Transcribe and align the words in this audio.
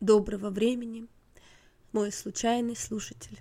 Доброго 0.00 0.48
времени, 0.48 1.06
мой 1.92 2.10
случайный 2.10 2.74
слушатель. 2.74 3.38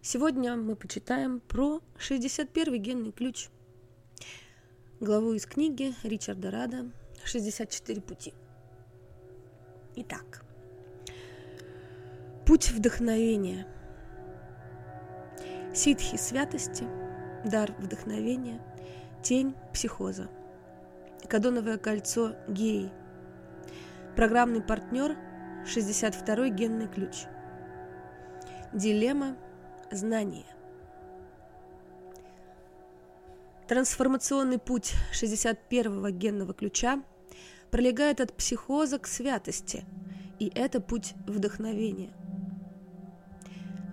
Сегодня 0.00 0.56
мы 0.56 0.76
почитаем 0.76 1.40
про 1.40 1.82
61-й 1.98 2.78
генный 2.78 3.12
ключ, 3.12 3.50
главу 4.98 5.34
из 5.34 5.44
книги 5.44 5.92
Ричарда 6.02 6.50
Рада 6.50 6.90
«64 7.22 8.00
пути». 8.00 8.32
Итак, 9.96 10.42
путь 12.46 12.70
вдохновения. 12.70 13.66
Ситхи 15.74 16.16
святости, 16.16 16.84
дар 17.44 17.74
вдохновения, 17.78 18.62
тень 19.22 19.54
психоза. 19.74 20.30
Кадоновое 21.28 21.76
кольцо 21.76 22.34
геи– 22.48 22.90
Программный 24.16 24.60
партнер 24.60 25.16
62-й 25.64 26.50
генный 26.50 26.86
ключ. 26.86 27.24
Дилемма 28.74 29.36
знания. 29.90 30.44
Трансформационный 33.68 34.58
путь 34.58 34.92
61-го 35.14 36.10
генного 36.10 36.52
ключа 36.52 37.02
пролегает 37.70 38.20
от 38.20 38.36
психоза 38.36 38.98
к 38.98 39.06
святости, 39.06 39.86
и 40.38 40.52
это 40.54 40.82
путь 40.82 41.14
вдохновения. 41.26 42.12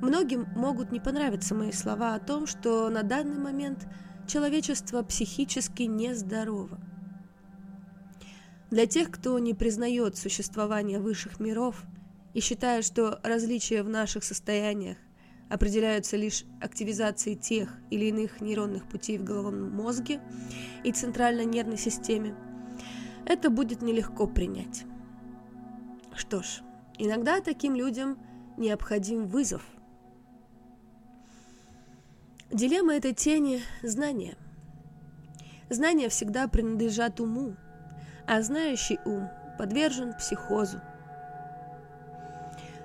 Многим 0.02 0.48
могут 0.56 0.92
не 0.92 1.00
понравиться 1.00 1.56
мои 1.56 1.72
слова 1.72 2.16
о 2.16 2.20
том, 2.20 2.46
что 2.46 2.90
на 2.90 3.04
данный 3.04 3.38
момент 3.38 3.88
человечество 4.28 5.02
психически 5.02 5.84
нездорово. 5.84 6.78
Для 8.70 8.86
тех, 8.86 9.10
кто 9.10 9.40
не 9.40 9.54
признает 9.54 10.16
существование 10.16 11.00
высших 11.00 11.40
миров 11.40 11.84
и 12.34 12.40
считает, 12.40 12.86
что 12.86 13.20
различия 13.24 13.82
в 13.82 13.90
наших 13.90 14.24
состояниях 14.24 14.98
определяются 15.50 16.16
лишь 16.18 16.46
активизацией 16.62 17.36
тех 17.36 17.74
или 17.90 18.06
иных 18.06 18.42
нейронных 18.42 18.88
путей 18.88 19.18
в 19.18 19.24
головном 19.24 19.72
мозге 19.72 20.22
и 20.84 20.92
центральной 20.92 21.46
нервной 21.46 21.78
системе, 21.78 22.36
это 23.26 23.50
будет 23.50 23.82
нелегко 23.82 24.28
принять. 24.28 24.86
Что 26.16 26.44
ж, 26.44 26.62
иногда 27.00 27.42
таким 27.42 27.76
людям 27.76 28.20
необходим 28.58 29.26
вызов. 29.26 29.64
Дилемма 32.52 32.94
этой 32.94 33.14
тени– 33.14 33.62
знания. 33.84 34.38
Знания 35.70 36.10
всегда 36.10 36.48
принадлежат 36.48 37.20
уму, 37.20 37.56
а 38.30 38.44
знающий 38.44 39.00
ум 39.06 39.28
подвержен 39.58 40.14
психозу. 40.14 40.80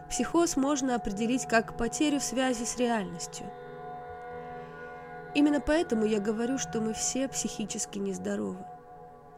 Психоз 0.09 0.57
можно 0.57 0.95
определить 0.95 1.47
как 1.47 1.77
потерю 1.77 2.19
связи 2.19 2.65
с 2.65 2.79
реальностью. 2.79 3.45
Именно 5.35 5.61
поэтому 5.61 6.07
я 6.07 6.19
говорю, 6.19 6.57
что 6.57 6.81
мы 6.81 6.95
все 6.95 7.29
психически 7.29 7.99
нездоровы. 7.99 8.65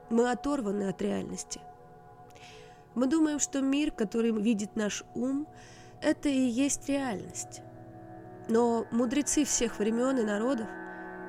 Мы 0.09 0.31
оторваны 0.31 0.89
от 0.89 1.03
реальности. 1.03 1.61
Мы 2.95 3.09
думаем, 3.09 3.41
что 3.41 3.61
мир, 3.61 3.91
который 3.91 4.31
видит 4.31 4.77
наш 4.77 5.03
ум, 5.17 5.49
это 6.01 6.29
и 6.29 6.39
есть 6.39 6.89
реальность. 6.89 7.63
Но 8.49 8.87
мудрецы 8.93 9.45
всех 9.45 9.81
времен 9.81 10.19
и 10.19 10.23
народов 10.23 10.69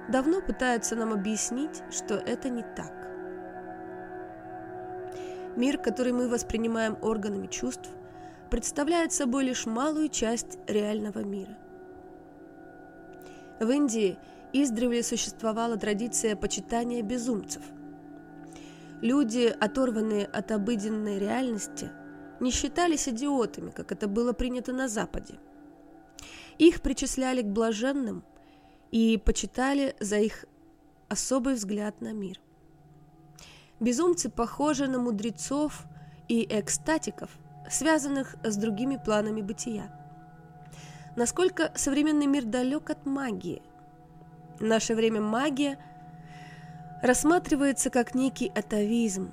давно 0.08 0.40
пытаются 0.40 0.96
нам 0.96 1.14
объяснить, 1.14 1.82
что 1.90 2.14
это 2.14 2.50
не 2.50 2.62
так. 2.62 3.07
Мир, 5.58 5.80
который 5.80 6.14
мы 6.14 6.30
воспринимаем 6.30 7.00
органами 7.02 7.48
чувств, 7.48 7.90
представляет 8.52 9.12
собой 9.12 9.44
лишь 9.46 9.66
малую 9.66 10.08
часть 10.08 10.60
реального 10.68 11.24
мира. 11.24 11.58
В 13.60 13.68
Индии 13.72 14.20
издревле 14.54 15.02
существовала 15.02 15.76
традиция 15.76 16.36
почитания 16.36 17.02
безумцев. 17.02 17.64
Люди, 19.02 19.48
оторванные 19.60 20.28
от 20.28 20.52
обыденной 20.52 21.18
реальности, 21.18 21.90
не 22.40 22.52
считались 22.52 23.10
идиотами, 23.10 23.72
как 23.72 23.92
это 23.92 24.08
было 24.08 24.34
принято 24.34 24.74
на 24.74 24.88
Западе. 24.88 25.40
Их 26.60 26.82
причисляли 26.82 27.42
к 27.42 27.48
блаженным 27.48 28.24
и 28.92 29.18
почитали 29.18 29.96
за 30.00 30.20
их 30.20 30.46
особый 31.10 31.56
взгляд 31.56 32.00
на 32.00 32.14
мир. 32.14 32.40
Безумцы 33.80 34.30
похожи 34.30 34.88
на 34.88 35.00
мудрецов 35.00 35.86
и 36.28 36.48
экстатиков, 36.50 37.30
связанных 37.70 38.36
с 38.44 38.58
другими 38.58 38.98
планами 38.98 39.42
бытия. 39.42 39.92
Насколько 41.16 41.72
современный 41.76 42.26
мир 42.26 42.44
далек 42.46 42.90
от 42.90 43.06
магии? 43.06 43.62
В 44.60 44.64
наше 44.64 44.96
время 44.96 45.22
магия 45.22 45.78
рассматривается 47.04 47.92
как 47.92 48.16
некий 48.16 48.48
атовизм. 48.48 49.32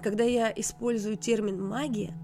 Когда 0.00 0.22
я 0.22 0.50
использую 0.50 1.16
термин 1.16 1.60
«магия», 1.62 2.14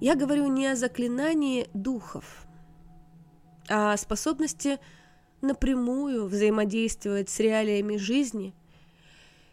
я 0.00 0.14
говорю 0.14 0.46
не 0.46 0.66
о 0.68 0.76
заклинании 0.76 1.68
духов, 1.74 2.46
а 3.68 3.92
о 3.92 3.96
способности 3.96 4.78
напрямую 5.40 6.26
взаимодействовать 6.26 7.28
с 7.28 7.40
реалиями 7.40 7.96
жизни– 7.96 8.54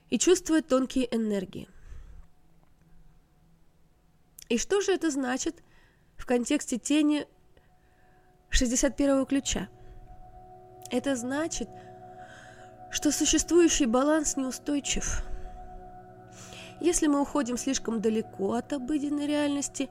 и 0.09 0.18
чувствует 0.18 0.68
тонкие 0.68 1.14
энергии. 1.16 1.68
И 4.50 4.58
что 4.58 4.81
же 4.81 4.92
это 4.92 5.12
значит 5.12 5.62
в 6.18 6.25
контексте 6.25 6.78
тени 6.78 7.28
61-го 8.52 9.25
ключа? 9.25 9.69
Это 10.90 11.16
значит, 11.16 11.69
что 12.90 13.12
существующий 13.12 13.86
баланс 13.86 14.36
неустойчив. 14.38 15.24
Если 16.81 17.08
мы 17.08 17.22
уходим 17.22 17.58
слишком 17.58 18.02
далеко 18.02 18.53
от 18.53 18.74
обыденной 18.74 19.28
реальности 19.28 19.90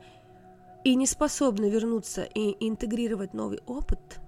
и 0.82 0.96
не 0.96 1.06
способны 1.06 1.70
вернуться 1.70 2.24
и 2.24 2.56
интегрировать 2.66 3.34
новый 3.34 3.60
опыт, 3.66 4.18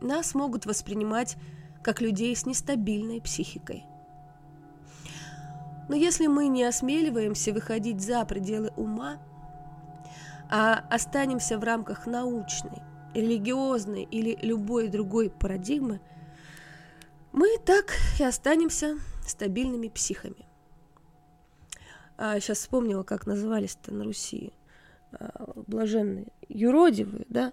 нас 0.00 0.34
могут 0.34 0.66
воспринимать 0.66 1.36
как 1.82 2.00
людей 2.00 2.36
с 2.36 2.46
нестабильной 2.46 3.20
психикой– 3.20 3.84
но 5.88 5.94
если 5.94 6.26
мы 6.26 6.48
не 6.48 6.64
осмеливаемся 6.64 7.52
выходить 7.52 8.00
за 8.00 8.24
пределы 8.24 8.72
ума, 8.76 9.18
а 10.50 10.84
останемся 10.90 11.58
в 11.58 11.64
рамках 11.64 12.06
научной, 12.06 12.82
религиозной 13.14 14.02
или 14.04 14.38
любой 14.42 14.88
другой 14.88 15.30
парадигмы, 15.30 16.00
мы 17.32 17.58
так 17.64 17.92
и 18.18 18.24
останемся 18.24 18.96
стабильными 19.26 19.88
психами. 19.88 20.46
А 22.18 22.40
сейчас 22.40 22.58
вспомнила, 22.58 23.02
как 23.02 23.26
назывались-то 23.26 23.92
на 23.92 24.04
Руси 24.04 24.52
а, 25.12 25.52
блаженные. 25.66 26.28
Юродивые, 26.48 27.26
да? 27.28 27.52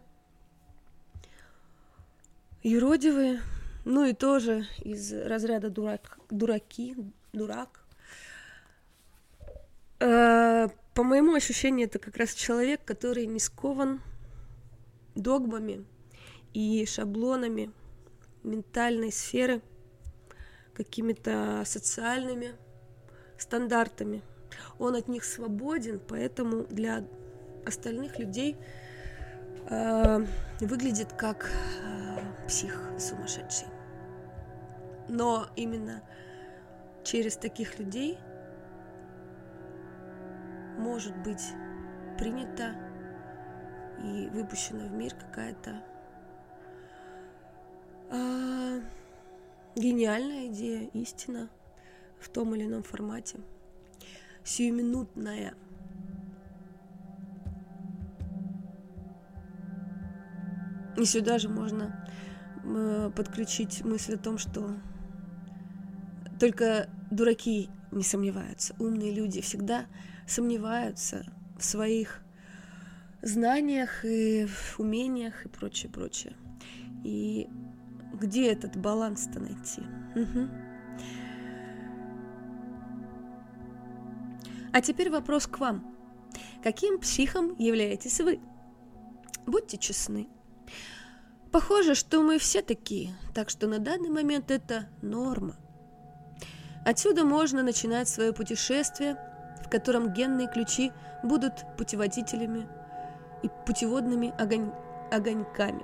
Юродивые, 2.61 3.41
ну 3.83 4.05
и 4.05 4.13
тоже 4.13 4.65
из 4.79 5.11
разряда 5.11 5.69
дурак, 5.69 6.17
дураки, 6.29 6.95
дурак, 7.33 7.82
по 10.03 11.03
моему 11.03 11.33
ощущению, 11.33 11.87
это 11.87 11.99
как 11.99 12.17
раз 12.17 12.33
человек, 12.33 12.83
который 12.83 13.25
не 13.25 13.39
скован 13.39 14.01
догмами 15.15 15.85
и 16.53 16.85
шаблонами 16.85 17.71
ментальной 18.43 19.11
сферы, 19.11 19.61
какими-то 20.73 21.63
социальными 21.65 22.55
стандартами. 23.37 24.21
Он 24.79 24.95
от 24.95 25.07
них 25.07 25.23
свободен, 25.23 26.01
поэтому 26.05 26.63
для 26.63 27.05
остальных 27.65 28.19
людей 28.19 28.57
э, 29.69 30.25
выглядит 30.59 31.13
как 31.13 31.49
э, 31.81 32.47
псих 32.47 32.77
сумасшедший. 32.99 33.67
Но 35.07 35.47
именно 35.55 36.03
через 37.03 37.37
таких 37.37 37.79
людей 37.79 38.17
может 40.83 41.15
быть 41.23 41.53
принята 42.17 42.75
и 44.03 44.27
выпущена 44.33 44.85
в 44.85 44.91
мир 44.91 45.13
какая-то 45.15 45.81
а, 48.11 48.81
гениальная 49.75 50.47
идея, 50.47 50.89
истина 50.93 51.49
в 52.19 52.27
том 52.29 52.53
или 52.53 52.65
ином 52.65 52.83
формате, 52.83 53.39
сиюминутная. 54.43 55.53
И 60.97 61.05
сюда 61.05 61.39
же 61.39 61.49
можно 61.49 62.07
э, 62.63 63.09
подключить 63.15 63.83
мысль 63.83 64.15
о 64.15 64.19
том, 64.19 64.37
что 64.37 64.75
только 66.39 66.87
дураки 67.09 67.69
не 67.91 68.03
сомневаются. 68.03 68.75
Умные 68.77 69.11
люди 69.11 69.41
всегда 69.41 69.85
сомневаются 70.27 71.25
в 71.57 71.63
своих 71.63 72.21
знаниях 73.21 74.03
и 74.05 74.47
умениях 74.77 75.45
и 75.45 75.49
прочее, 75.49 75.91
прочее. 75.91 76.35
И 77.03 77.47
где 78.13 78.51
этот 78.51 78.75
баланс-то 78.77 79.39
найти? 79.39 79.81
Угу. 80.15 80.49
А 84.73 84.81
теперь 84.81 85.09
вопрос 85.09 85.47
к 85.47 85.59
вам. 85.59 85.95
Каким 86.63 86.99
психом 86.99 87.55
являетесь 87.59 88.19
вы? 88.21 88.39
Будьте 89.45 89.77
честны. 89.77 90.27
Похоже, 91.51 91.93
что 91.93 92.23
мы 92.23 92.39
все 92.39 92.61
такие, 92.63 93.15
так 93.35 93.49
что 93.49 93.67
на 93.67 93.77
данный 93.77 94.09
момент 94.09 94.49
это 94.49 94.89
норма. 95.01 95.55
Отсюда 96.85 97.23
можно 97.23 97.61
начинать 97.61 98.09
свое 98.09 98.33
путешествие, 98.33 99.17
котором 99.73 100.13
генные 100.13 100.47
ключи 100.47 100.91
будут 101.23 101.65
путеводителями 101.77 102.67
и 103.41 103.49
путеводными 103.65 104.31
огонь... 104.39 104.71
огоньками. 105.11 105.83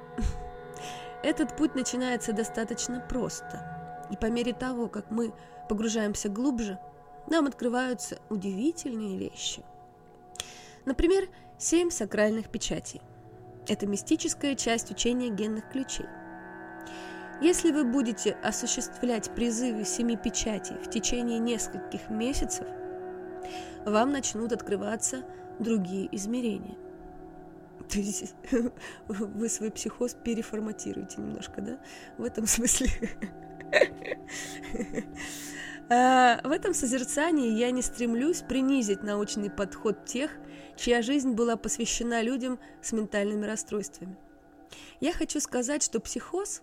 Этот 1.24 1.58
путь 1.58 1.74
начинается 1.74 2.32
достаточно 2.32 3.00
просто. 3.10 4.06
И 4.12 4.16
по 4.16 4.28
мере 4.28 4.54
того, 4.54 4.90
как 4.90 5.10
мы 5.10 5.34
погружаемся 5.68 6.30
глубже, 6.30 6.78
нам 7.26 7.48
открываются 7.48 8.20
удивительные 8.30 9.18
вещи. 9.18 9.64
Например, 10.86 11.28
семь 11.58 11.90
сакральных 11.90 12.50
печатей. 12.50 13.02
Это 13.68 13.88
мистическая 13.88 14.54
часть 14.54 14.92
учения 14.92 15.30
генных 15.30 15.68
ключей. 15.70 16.06
Если 17.42 17.72
вы 17.72 17.86
будете 17.86 18.34
осуществлять 18.44 19.34
призывы 19.34 19.84
семи 19.84 20.16
печатей 20.16 20.76
в 20.76 20.92
течение 20.92 21.40
нескольких 21.40 22.10
месяцев, 22.12 22.68
вам 23.90 24.12
начнут 24.12 24.52
открываться 24.52 25.24
другие 25.60 26.14
измерения. 26.16 26.78
То 27.90 28.00
есть 28.00 28.34
вы 29.08 29.50
свой 29.50 29.72
психоз 29.72 30.16
переформатируете 30.24 31.22
немножко, 31.22 31.62
да? 31.62 31.80
В 32.18 32.24
этом 32.24 32.48
смысле. 32.48 32.90
А, 35.92 36.40
в 36.44 36.52
этом 36.52 36.76
созерцании 36.76 37.58
я 37.58 37.72
не 37.72 37.82
стремлюсь 37.82 38.44
принизить 38.48 39.02
научный 39.02 39.50
подход 39.50 40.06
тех, 40.06 40.30
чья 40.76 41.02
жизнь 41.02 41.32
была 41.32 41.58
посвящена 41.58 42.22
людям 42.22 42.60
с 42.80 42.92
ментальными 42.92 43.48
расстройствами. 43.48 44.16
Я 45.00 45.14
хочу 45.14 45.40
сказать, 45.40 45.82
что 45.82 46.00
психоз 46.00 46.62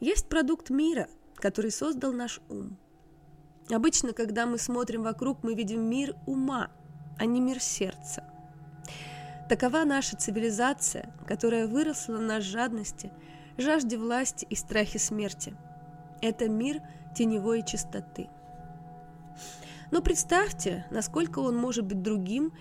есть 0.00 0.28
продукт 0.28 0.68
мира, 0.68 1.08
который 1.36 1.70
создал 1.70 2.12
наш 2.12 2.42
ум. 2.50 2.76
Обычно, 3.70 4.12
когда 4.12 4.46
мы 4.46 4.58
смотрим 4.58 5.02
вокруг, 5.02 5.42
мы 5.42 5.54
видим 5.54 5.82
мир 5.82 6.16
ума, 6.26 6.70
а 7.18 7.26
не 7.26 7.40
мир 7.40 7.60
сердца. 7.60 8.24
Такова 9.48 9.84
наша 9.84 10.16
цивилизация, 10.16 11.14
которая 11.26 11.66
выросла 11.66 12.18
на 12.18 12.40
жадности, 12.40 13.10
жажде 13.56 13.96
власти 13.96 14.46
и 14.48 14.54
страхе 14.54 14.98
смерти. 14.98 15.54
Это 16.22 16.48
мир 16.48 16.80
теневой 17.14 17.64
чистоты– 17.64 18.28
но 19.90 20.02
представьте, 20.02 20.86
насколько 20.90 21.38
он 21.38 21.56
может 21.56 21.84
быть 21.84 22.02
другим, 22.02 22.52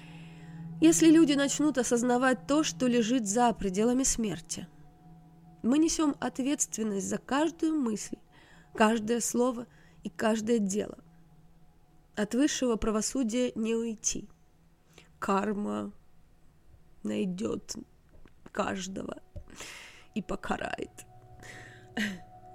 если 0.80 1.10
люди 1.10 1.34
начнут 1.34 1.78
осознавать 1.78 2.48
то, 2.48 2.64
что 2.64 2.88
лежит 2.88 3.28
за 3.28 3.52
пределами 3.54 4.04
смерти. 4.04 4.68
Мы 5.64 5.78
несем 5.78 6.16
ответственность 6.20 7.08
за 7.08 7.18
каждую 7.18 7.74
мысль, 7.76 8.18
каждое 8.74 9.20
слово 9.20 9.66
и 10.08 10.10
каждое 10.10 10.60
дело. 10.60 10.98
От 12.16 12.34
высшего 12.34 12.78
правосудия 12.78 13.52
не 13.56 13.76
уйти. 13.76 14.30
Карма 15.20 15.92
найдет 17.04 17.76
каждого 18.54 19.18
и 20.16 20.22
покарает. 20.22 21.06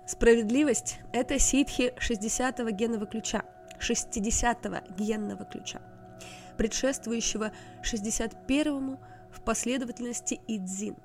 Справедливость– 0.08 0.98
это 1.12 1.38
ситхи 1.38 1.92
60-го 1.98 2.70
генного 2.70 3.04
ключа– 3.04 3.44
60-го 3.80 4.94
генного 4.94 5.44
ключа, 5.44 5.82
предшествующего 6.56 7.52
61-му 7.82 8.98
в 9.30 9.42
последовательности 9.42 10.40
Идзин. 10.48 10.96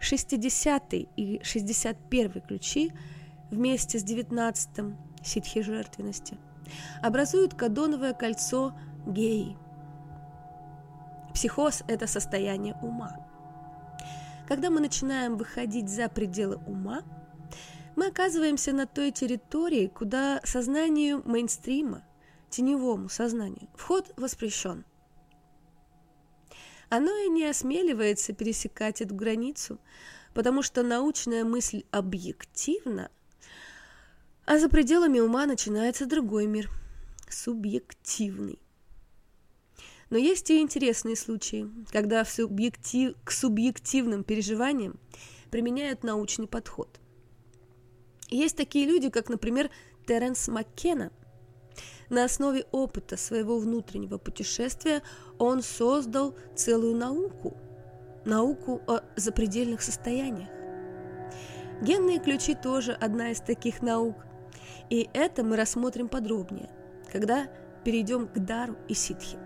60 0.00 0.94
и 0.94 1.40
61 1.42 2.40
ключи 2.40 2.92
вместе 3.52 4.00
с 4.00 4.04
19-м 4.04 4.98
ситхи 5.22 5.62
жертвенности 5.62 6.36
образуют 7.02 7.54
кадоновое 7.54 8.14
кольцо 8.14 8.76
геи. 9.06 9.56
Психоз– 11.32 11.84
это 11.86 12.08
состояние 12.08 12.74
ума. 12.82 13.16
Когда 14.48 14.70
мы 14.70 14.80
начинаем 14.80 15.36
выходить 15.36 15.88
за 15.88 16.08
пределы 16.08 16.56
ума– 16.66 17.02
мы 17.94 18.06
оказываемся 18.06 18.72
на 18.72 18.86
той 18.86 19.10
территории, 19.10 19.86
куда 19.86 20.40
сознанию 20.44 21.22
мейнстрима, 21.26 22.04
теневому 22.48 23.08
сознанию, 23.08 23.68
вход 23.74 24.12
воспрещен. 24.16 24.84
Оно 26.88 27.10
и 27.24 27.28
не 27.28 27.44
осмеливается 27.46 28.32
пересекать 28.32 29.00
эту 29.00 29.14
границу, 29.14 29.78
потому 30.34 30.62
что 30.62 30.82
научная 30.82 31.44
мысль 31.44 31.84
объективна, 31.90 33.10
а 34.44 34.58
за 34.58 34.68
пределами 34.68 35.20
ума 35.20 35.46
начинается 35.46 36.06
другой 36.06 36.46
мир, 36.46 36.70
субъективный. 37.28 38.58
Но 40.10 40.18
есть 40.18 40.50
и 40.50 40.60
интересные 40.60 41.16
случаи, 41.16 41.70
когда 41.90 42.22
в 42.24 42.30
субъектив... 42.30 43.14
к 43.24 43.30
субъективным 43.30 44.24
переживаниям 44.24 44.98
применяют 45.50 46.02
научный 46.02 46.46
подход. 46.46 47.00
Есть 48.28 48.56
такие 48.56 48.86
люди, 48.86 49.10
как, 49.10 49.28
например, 49.28 49.70
Теренс 50.06 50.48
Маккена. 50.48 51.12
На 52.10 52.24
основе 52.24 52.66
опыта 52.72 53.16
своего 53.16 53.58
внутреннего 53.58 54.18
путешествия 54.18 55.02
он 55.38 55.62
создал 55.62 56.36
целую 56.54 56.94
науку, 56.94 57.56
науку 58.26 58.82
о 58.86 59.00
запредельных 59.16 59.80
состояниях. 59.80 60.50
Генные 61.80 62.20
ключи 62.20 62.54
тоже 62.54 62.92
одна 62.92 63.30
из 63.30 63.40
таких 63.40 63.80
наук, 63.80 64.16
и 64.92 65.08
это 65.14 65.42
мы 65.42 65.56
рассмотрим 65.56 66.06
подробнее, 66.06 66.68
когда 67.10 67.46
перейдем 67.82 68.28
к 68.28 68.38
дару 68.38 68.76
и 68.88 68.94
ситхи. 68.94 69.38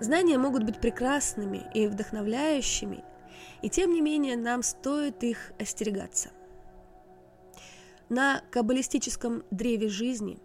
Знания 0.00 0.36
могут 0.38 0.64
быть 0.64 0.80
прекрасными 0.80 1.70
и 1.72 1.86
вдохновляющими, 1.86 3.04
и 3.62 3.70
тем 3.70 3.92
не 3.92 4.00
менее 4.00 4.36
нам 4.36 4.64
стоит 4.64 5.22
их 5.22 5.52
остерегаться. 5.56 6.30
На 8.08 8.42
каббалистическом 8.50 9.44
древе 9.52 9.88
жизни, 9.88 10.40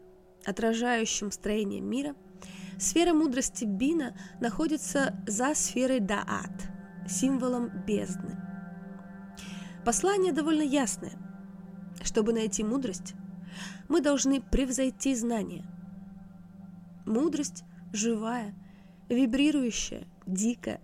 отражающем 0.46 1.32
строение 1.32 1.82
мира, 1.82 2.16
сфера 2.78 3.16
мудрости 3.16 3.66
Бина 3.66 4.16
находится 4.40 5.16
за 5.26 5.56
сферой 5.56 6.00
Даат, 6.00 6.70
символом 7.10 7.72
бездны. 7.88 8.38
Послание 9.84 10.32
довольно 10.32 10.62
ясное. 10.62 11.14
Чтобы 12.06 12.34
найти 12.34 12.64
мудрость, 12.64 13.16
мы 13.90 14.00
должны 14.00 14.40
превзойти 14.40 15.16
знания. 15.16 15.66
Мудрость 17.08 17.64
живая, 17.94 18.54
вибрирующая, 19.10 20.08
дикая, 20.28 20.82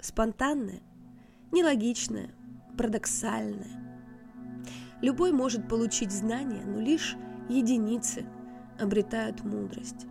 спонтанная– 0.00 0.80
нелогичное, 1.52 2.30
парадоксальное. 2.78 4.02
Любой 5.02 5.32
может 5.32 5.68
получить 5.68 6.10
знания, 6.10 6.64
но 6.64 6.80
лишь 6.80 7.14
единицы 7.50 8.26
обретают 8.80 9.44
мудрость. 9.44 10.06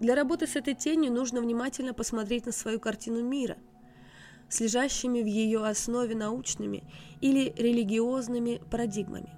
Для 0.00 0.16
работы 0.16 0.48
с 0.48 0.56
этой 0.56 0.74
тенью 0.74 1.12
нужно 1.12 1.40
внимательно 1.40 1.94
посмотреть 1.94 2.46
на 2.46 2.52
свою 2.52 2.80
картину 2.80 3.22
мира 3.22 3.56
с 4.48 4.60
лежащими 4.60 5.22
в 5.22 5.26
ее 5.26 5.64
основе 5.64 6.14
научными 6.14 6.84
или 7.20 7.52
религиозными 7.56 8.60
парадигмами, 8.70 9.34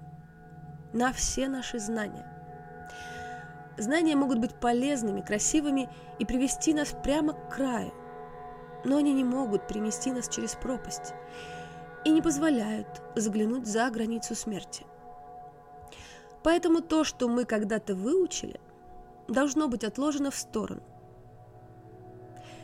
на 0.93 1.11
все 1.13 1.47
наши 1.47 1.79
знания. 1.79 2.25
Знания 3.77 4.15
могут 4.15 4.39
быть 4.39 4.55
полезными, 4.55 5.21
красивыми 5.21 5.89
и 6.19 6.25
привести 6.25 6.73
нас 6.73 6.95
прямо 7.03 7.33
к 7.33 7.55
краю– 7.55 7.93
но 8.83 8.97
они 8.97 9.13
не 9.13 9.23
могут 9.23 9.67
принести 9.67 10.11
нас 10.11 10.29
через 10.29 10.55
пропасть 10.55 11.13
и 12.05 12.09
не 12.09 12.21
позволяют 12.21 12.87
заглянуть 13.15 13.67
за 13.67 13.89
границу 13.89 14.35
смерти. 14.35 14.85
Поэтому 16.43 16.81
то, 16.81 17.03
что 17.03 17.27
мы 17.27 17.45
когда-то 17.45 17.95
выучили, 17.95 18.59
должно 19.27 19.67
быть 19.67 19.83
отложено 19.83 20.31
в 20.31 20.35
сторону. 20.35 20.81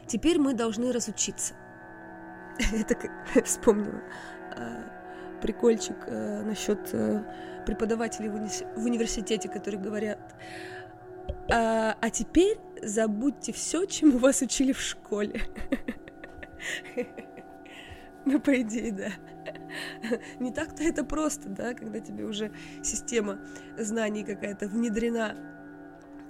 Теперь 0.08 0.40
мы 0.40 0.54
должны 0.54 0.92
разучиться. 0.92 1.56
Это 2.74 2.96
вспомнила. 3.46 4.02
А, 4.56 5.40
прикольчик 5.42 5.98
э, 6.08 6.42
насчет 6.44 6.94
э, 6.94 7.24
преподавателей 7.66 8.30
в 8.30 8.86
университете, 8.86 9.50
которые 9.50 9.82
говорят, 9.82 10.20
а, 11.52 11.96
а 12.00 12.10
теперь 12.10 12.58
забудьте 12.82 13.52
все, 13.54 13.86
чему 13.86 14.18
вас 14.18 14.42
учили 14.42 14.72
в 14.72 14.82
школе. 14.82 15.42
Ну, 18.26 18.40
по 18.40 18.62
идее, 18.62 18.94
да. 18.94 19.10
Не 20.40 20.54
так-то 20.54 20.82
это 20.82 21.04
просто, 21.04 21.50
да, 21.50 21.74
когда 21.74 22.00
тебе 22.00 22.24
уже 22.24 22.54
система 22.82 23.38
знаний 23.78 24.24
какая-то 24.24 24.70
внедрена 24.70 25.36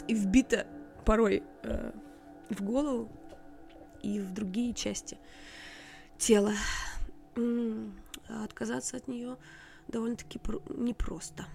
и 0.07 0.15
вбита 0.15 0.65
порой 1.05 1.43
э, 1.61 1.91
в 2.49 2.63
голову 2.63 3.11
и 4.01 4.19
в 4.19 4.33
другие 4.33 4.73
части 4.73 5.19
тела. 6.17 6.53
А 7.35 8.43
отказаться 8.43 8.97
от 8.97 9.07
нее 9.07 9.37
довольно-таки 9.87 10.39
непросто. 10.69 11.45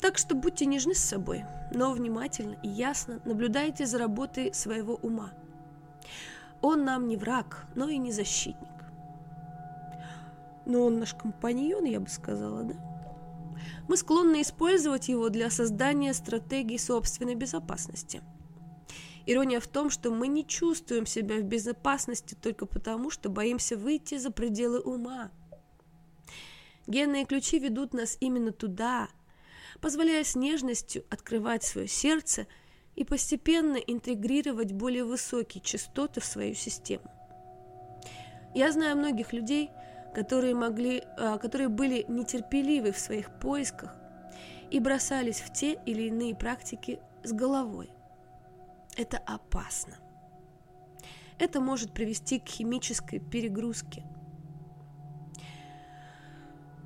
Так 0.00 0.18
что 0.18 0.34
будьте 0.34 0.66
нежны 0.66 0.94
с 0.94 0.98
собой, 0.98 1.44
но 1.72 1.92
внимательно 1.92 2.56
и 2.64 2.68
ясно 2.68 3.20
наблюдайте 3.24 3.86
за 3.86 3.98
работой 3.98 4.52
своего 4.52 4.96
ума. 4.96 5.30
Он 6.60 6.84
нам 6.84 7.06
не 7.06 7.16
враг, 7.16 7.66
но 7.76 7.88
и 7.88 7.98
не 7.98 8.10
защитник. 8.10 8.68
Но 10.66 10.86
он 10.86 10.98
наш 10.98 11.14
компаньон, 11.14 11.84
я 11.84 12.00
бы 12.00 12.08
сказала, 12.08 12.64
да? 12.64 12.74
Мы 13.88 13.96
склонны 13.96 14.42
использовать 14.42 15.08
его 15.08 15.28
для 15.28 15.50
создания 15.50 16.14
стратегии 16.14 16.76
собственной 16.78 17.36
безопасности. 17.36 18.22
Ирония 19.26 19.60
в 19.60 19.68
том, 19.68 19.90
что 19.90 20.10
мы 20.10 20.28
не 20.28 20.46
чувствуем 20.46 21.06
себя 21.06 21.36
в 21.36 21.44
безопасности 21.44 22.34
только 22.34 22.66
потому, 22.66 23.10
что 23.10 23.28
боимся 23.28 23.76
выйти 23.76 24.18
за 24.18 24.30
пределы 24.30 24.80
ума. 24.80 25.30
Генные 26.86 27.24
ключи 27.24 27.58
ведут 27.58 27.94
нас 27.94 28.16
именно 28.20 28.52
туда, 28.52 29.08
позволяя 29.80 30.24
с 30.24 30.34
нежностью 30.34 31.04
открывать 31.10 31.62
свое 31.62 31.88
сердце– 31.88 32.46
и 32.94 33.04
постепенно 33.04 33.76
интегрировать 33.76 34.72
более 34.72 35.04
высокие 35.04 35.62
частоты 35.62 36.20
в 36.20 36.24
свою 36.24 36.54
систему. 36.54 37.04
Я 38.54 38.70
знаю 38.70 38.96
многих 38.96 39.32
людей, 39.32 39.70
которые, 40.14 40.54
могли, 40.54 41.02
а, 41.16 41.38
которые 41.38 41.68
были 41.68 42.04
нетерпеливы 42.06 42.92
в 42.92 42.98
своих 42.98 43.30
поисках 43.40 43.96
и 44.70 44.78
бросались 44.78 45.40
в 45.40 45.52
те 45.52 45.78
или 45.86 46.02
иные 46.02 46.34
практики 46.34 47.00
с 47.24 47.32
головой. 47.32 47.90
Это 48.96 49.18
опасно. 49.18 49.96
Это 51.38 51.60
может 51.60 51.92
привести 51.92 52.38
к 52.38 52.48
химической 52.48 53.18
перегрузке. 53.18 54.04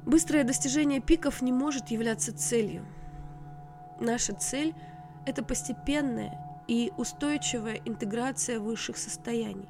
Быстрое 0.04 0.44
достижение 0.44 1.00
пиков 1.00 1.42
не 1.42 1.52
может 1.52 1.88
являться 1.88 2.36
целью. 2.36 2.86
Наша 4.00 4.34
цель– 4.34 4.74
это 5.26 5.42
постепенная 5.44 6.62
и 6.68 6.92
устойчивая 6.96 7.80
интеграция 7.84 8.60
высших 8.60 8.98
состояний. 8.98 9.68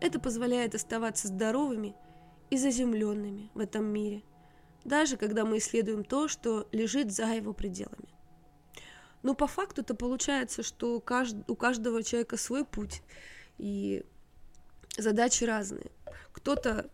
Это 0.00 0.18
позволяет 0.18 0.74
оставаться 0.74 1.28
здоровыми 1.28 1.94
и 2.50 2.56
заземленными 2.56 3.50
в 3.54 3.60
этом 3.60 3.86
мире, 3.86 4.22
даже 4.84 5.16
когда 5.16 5.44
мы 5.44 5.58
исследуем 5.58 6.04
то, 6.04 6.26
что 6.28 6.68
лежит 6.72 7.12
за 7.12 7.26
его 7.26 7.52
пределами. 7.52 8.15
Но 9.22 9.34
по 9.34 9.46
факту 9.46 9.82
это 9.82 9.94
получается, 9.94 10.62
что 10.62 10.96
у 10.96 11.00
каждого 11.00 12.02
человека 12.02 12.36
свой 12.36 12.64
путь, 12.64 13.02
и 13.58 14.04
задачи 14.96 15.44
разные. 15.44 15.90
Кто-то 16.32 16.90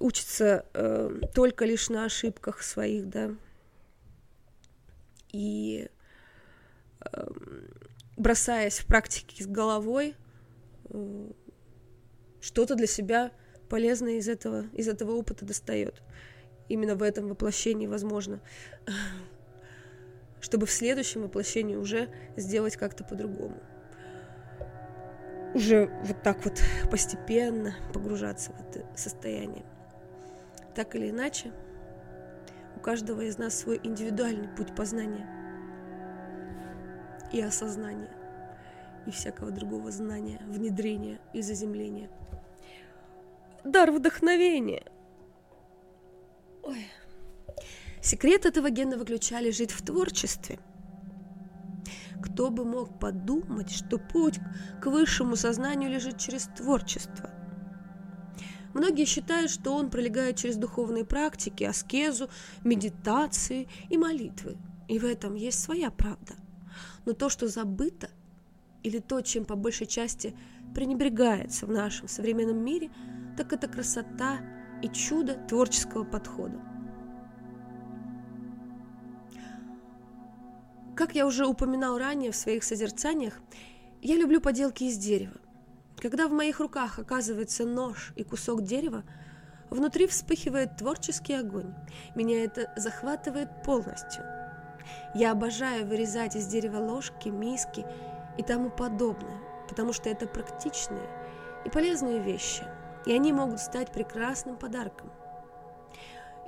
учится 0.00 0.66
э, 0.74 1.20
только 1.34 1.64
лишь 1.64 1.88
на 1.88 2.04
ошибках 2.04 2.62
своих, 2.62 3.08
да, 3.08 3.30
и 5.32 5.88
Эм, 7.12 7.68
бросаясь 8.16 8.78
в 8.78 8.86
практики 8.86 9.42
с 9.42 9.46
головой, 9.46 10.14
э, 10.90 11.30
что-то 12.40 12.74
для 12.76 12.86
себя 12.86 13.32
полезное 13.68 14.14
из 14.18 14.28
этого, 14.28 14.66
из 14.72 14.88
этого 14.88 15.12
опыта 15.12 15.44
достает. 15.44 16.02
Именно 16.68 16.94
в 16.94 17.02
этом 17.02 17.28
воплощении 17.28 17.86
возможно. 17.86 18.40
Чтобы 20.44 20.66
в 20.66 20.70
следующем 20.70 21.22
воплощении 21.22 21.74
уже 21.74 22.10
сделать 22.36 22.76
как-то 22.76 23.02
по-другому. 23.02 23.56
Уже 25.54 25.86
вот 26.02 26.22
так 26.22 26.44
вот 26.44 26.60
постепенно 26.90 27.74
погружаться 27.94 28.52
в 28.52 28.60
это 28.60 28.84
состояние. 28.94 29.64
Так 30.74 30.96
или 30.96 31.08
иначе, 31.08 31.50
у 32.76 32.80
каждого 32.80 33.22
из 33.22 33.38
нас 33.38 33.58
свой 33.58 33.80
индивидуальный 33.82 34.48
путь 34.48 34.76
познания– 34.76 35.26
и 37.32 37.40
осознания, 37.40 38.10
и 39.06 39.10
всякого 39.10 39.50
другого 39.50 39.90
знания, 39.90 40.40
внедрения 40.46 41.18
и 41.32 41.40
заземления. 41.40 42.10
Дар 43.64 43.90
вдохновения. 43.90 44.84
Секрет 48.04 48.44
этого 48.44 48.68
генного 48.68 49.06
ключа 49.06 49.40
лежит 49.40 49.70
в 49.70 49.82
творчестве. 49.82 50.58
Кто 52.22 52.50
бы 52.50 52.66
мог 52.66 52.98
подумать, 52.98 53.70
что 53.70 53.96
путь 53.96 54.38
к 54.82 54.86
высшему 54.88 55.36
сознанию 55.36 55.90
лежит 55.90 56.18
через 56.18 56.44
творчество. 56.54 57.30
Многие 58.74 59.06
считают, 59.06 59.50
что 59.50 59.74
он 59.74 59.88
пролегает 59.88 60.36
через 60.36 60.56
духовные 60.56 61.06
практики, 61.06 61.64
аскезу, 61.64 62.28
медитации 62.62 63.68
и 63.88 63.96
молитвы. 63.96 64.58
И 64.86 64.98
в 64.98 65.04
этом 65.06 65.34
есть 65.34 65.62
своя 65.62 65.90
правда. 65.90 66.34
Но 67.06 67.14
то, 67.14 67.30
что 67.30 67.48
забыто, 67.48 68.10
или 68.82 68.98
то, 68.98 69.22
чем 69.22 69.46
по 69.46 69.56
большей 69.56 69.86
части 69.86 70.36
пренебрегается 70.74 71.64
в 71.64 71.70
нашем 71.70 72.08
современном 72.08 72.62
мире, 72.62 72.90
так 73.38 73.54
это 73.54 73.66
красота 73.66 74.40
и 74.82 74.90
чудо 74.90 75.36
творческого 75.48 76.04
подхода. 76.04 76.73
Как 80.96 81.14
я 81.14 81.26
уже 81.26 81.46
упоминал 81.46 81.98
ранее 81.98 82.32
в 82.32 82.36
своих 82.36 82.64
созерцаниях, 82.64 83.40
я 84.00 84.16
люблю 84.16 84.40
поделки 84.40 84.84
из 84.84 84.96
дерева. 84.96 85.40
Когда 85.96 86.28
в 86.28 86.32
моих 86.32 86.60
руках 86.60 86.98
оказывается 86.98 87.64
нож 87.64 88.12
и 88.16 88.24
кусок 88.24 88.62
дерева, 88.62 89.04
внутри 89.70 90.06
вспыхивает 90.06 90.76
творческий 90.76 91.34
огонь. 91.34 91.74
Меня 92.14 92.44
это 92.44 92.72
захватывает 92.76 93.62
полностью– 93.64 94.22
я 95.14 95.32
обожаю 95.32 95.86
вырезать 95.86 96.36
из 96.36 96.46
дерева 96.46 96.78
ложки, 96.78 97.28
миски 97.28 97.86
и 98.36 98.42
тому 98.42 98.70
подобное, 98.70 99.38
потому 99.68 99.92
что 99.92 100.08
это 100.08 100.26
практичные 100.26 101.08
и 101.64 101.70
полезные 101.70 102.18
вещи, 102.18 102.64
и 103.06 103.12
они 103.12 103.32
могут 103.32 103.60
стать 103.60 103.92
прекрасным 103.92 104.56
подарком. 104.56 105.10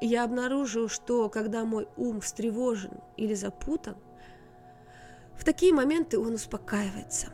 И 0.01 0.07
я 0.07 0.25
обнаружил, 0.25 0.89
что 0.89 1.31
когда 1.31 1.65
мой 1.65 1.89
ум 1.97 2.21
встревожен 2.21 3.01
или 3.17 3.35
запутан, 3.35 3.97
в 5.37 5.45
такие 5.45 5.73
моменты 5.73 6.19
он 6.19 6.35
успокаивается. 6.35 7.29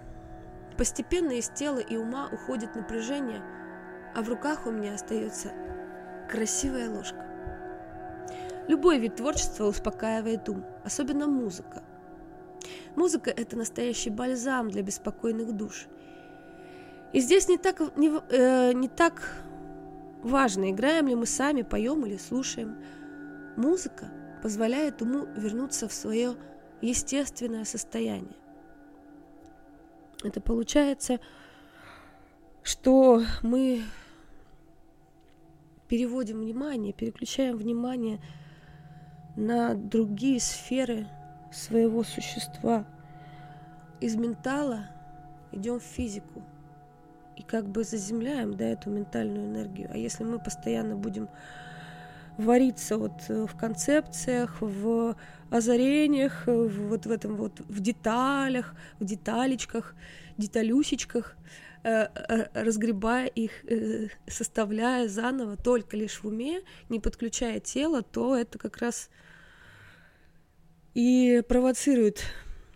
Постепенно 0.76 1.32
из 1.32 1.48
тела 1.48 1.78
и 1.78 1.96
ума 1.96 2.28
уходит 2.32 2.74
напряжение, 2.74 3.42
а 4.14 4.22
в 4.22 4.28
руках 4.28 4.66
у 4.66 4.70
меня 4.70 4.94
остается 4.94 5.52
красивая 6.28 6.90
ложка. 6.90 7.26
Любой 8.68 8.98
вид 8.98 9.16
творчества 9.16 9.66
успокаивает 9.66 10.48
ум, 10.48 10.64
особенно 10.84 11.26
музыка. 11.26 11.82
Музыка– 12.96 13.30
это 13.36 13.56
настоящий 13.56 14.10
бальзам 14.10 14.70
для 14.70 14.82
беспокойных 14.82 15.52
душ. 15.52 15.88
И 17.12 17.20
здесь 17.20 17.48
не 17.48 17.58
так, 17.58 17.80
не, 17.96 18.10
э, 18.30 18.72
не 18.72 18.88
так 18.88 19.42
важно, 20.22 20.70
играем 20.70 21.08
ли 21.08 21.14
мы 21.14 21.26
сами, 21.26 21.62
поем 21.62 22.06
или 22.06 22.16
слушаем. 22.16 22.76
Музыка 23.56 24.10
позволяет 24.42 25.02
уму 25.02 25.26
вернуться 25.36 25.88
в 25.88 25.92
свое 25.92 26.36
естественное 26.82 27.64
состояние. 27.64 28.36
Это 30.22 30.40
получается, 30.40 31.20
что 32.62 33.22
мы 33.42 33.82
переводим 35.88 36.40
внимание, 36.40 36.92
переключаем 36.92 37.56
внимание– 37.56 38.20
на 39.36 39.74
другие 39.74 40.40
сферы 40.40 41.06
своего 41.52 42.02
существа. 42.02 42.86
Из 44.00 44.16
ментала 44.16 44.86
идем 45.52 45.80
в 45.80 45.84
физику 45.84 46.42
и 47.36 47.42
как 47.42 47.68
бы 47.68 47.84
заземляем 47.84 48.56
да, 48.56 48.66
эту 48.66 48.90
ментальную 48.90 49.46
энергию. 49.46 49.88
А 49.92 49.96
если 49.96 50.24
мы 50.24 50.38
постоянно 50.38 50.96
будем 50.96 51.28
вариться 52.38 52.98
вот 52.98 53.12
э, 53.28 53.46
в 53.46 53.56
концепциях, 53.56 54.56
в 54.60 55.16
озарениях, 55.50 56.44
вот 56.46 57.06
в 57.06 57.10
этом 57.10 57.36
вот, 57.36 57.60
в 57.60 57.80
деталях, 57.80 58.74
в 58.98 59.04
деталечках, 59.04 59.94
деталюсечках, 60.38 61.36
э, 61.84 62.06
разгребая 62.54 63.26
их, 63.26 63.52
составляя 64.26 65.08
заново 65.08 65.56
только 65.56 65.96
лишь 65.96 66.22
в 66.22 66.26
уме, 66.26 66.62
не 66.88 67.00
подключая 67.00 67.60
тело, 67.60 68.02
то 68.02 68.36
это 68.36 68.58
как 68.58 68.78
раз 68.78 69.10
и 70.94 71.42
провоцирует 71.48 72.24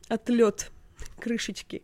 отлет 0.09 0.71
крышечки. 1.19 1.83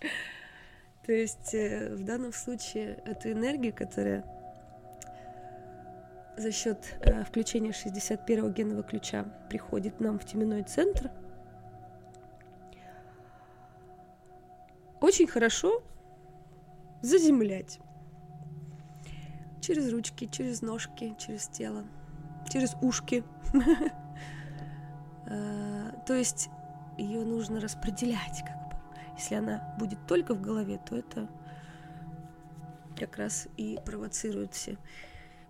То 1.06 1.12
есть 1.12 1.52
в 1.52 2.04
данном 2.04 2.32
случае 2.32 3.02
это 3.04 3.32
энергия, 3.32 3.72
которая 3.72 4.24
за 6.40 6.52
счет 6.52 6.96
э, 7.00 7.24
включения 7.24 7.70
61-го 7.70 8.48
генного 8.48 8.82
ключа 8.82 9.24
приходит 9.48 10.00
нам 10.00 10.18
в 10.18 10.24
теменной 10.24 10.62
центр. 10.62 11.10
Очень 15.00 15.26
хорошо 15.26 15.82
заземлять 17.02 17.78
через 19.60 19.90
ручки, 19.92 20.26
через 20.26 20.62
ножки, 20.62 21.14
через 21.18 21.48
тело, 21.48 21.84
через 22.48 22.74
ушки. 22.80 23.24
Э, 25.32 25.92
то 26.08 26.14
есть 26.14 26.50
ее 26.98 27.24
нужно 27.24 27.60
распределять, 27.60 28.42
как 28.44 28.56
бы. 28.68 28.76
Если 29.16 29.36
она 29.36 29.76
будет 29.78 30.04
только 30.08 30.34
в 30.34 30.40
голове, 30.40 30.80
то 30.84 30.96
это 30.96 31.28
как 32.98 33.16
раз 33.16 33.46
и 33.56 33.78
провоцирует 33.84 34.54
все 34.54 34.76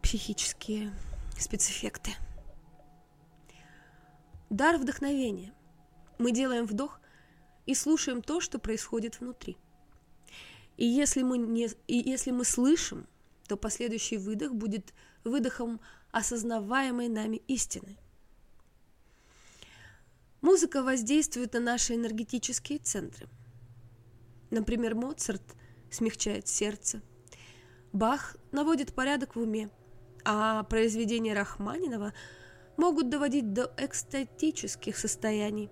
психические 0.02 0.92
спецэффекты. 1.38 2.12
Дар 4.49 4.78
вдохновения. 4.78 5.52
Мы 6.19 6.33
делаем 6.33 6.66
вдох 6.66 7.00
и 7.66 7.75
слушаем 7.75 8.23
то, 8.23 8.40
что 8.40 8.59
происходит 8.59 9.21
внутри. 9.21 9.57
И 10.76 10.85
если 10.85 11.23
мы, 11.23 11.38
не, 11.38 11.69
и 11.87 11.97
если 11.97 12.30
мы 12.30 12.45
слышим, 12.45 13.07
то 13.47 13.57
последующий 13.57 14.16
выдох 14.16 14.52
будет 14.54 14.92
выдохом 15.25 15.80
осознаваемой 16.11 17.09
нами 17.09 17.42
истины. 17.47 17.97
Музыка 20.40 20.83
воздействует 20.83 21.52
на 21.52 21.61
наши 21.61 21.95
энергетические 21.95 22.78
центры. 22.78 23.28
Например, 24.50 24.95
Моцарт 24.95 25.42
смягчает 25.90 26.49
сердце, 26.49 27.02
Бах 27.92 28.37
наводит 28.52 28.95
порядок 28.95 29.37
в 29.37 29.40
уме– 29.40 29.69
а 30.25 30.62
произведения 30.65 31.35
Рахманинова 31.35 32.12
могут 32.77 33.09
доводить 33.09 33.53
до 33.53 33.73
экстатических 33.77 34.97
состояний. 34.97 35.71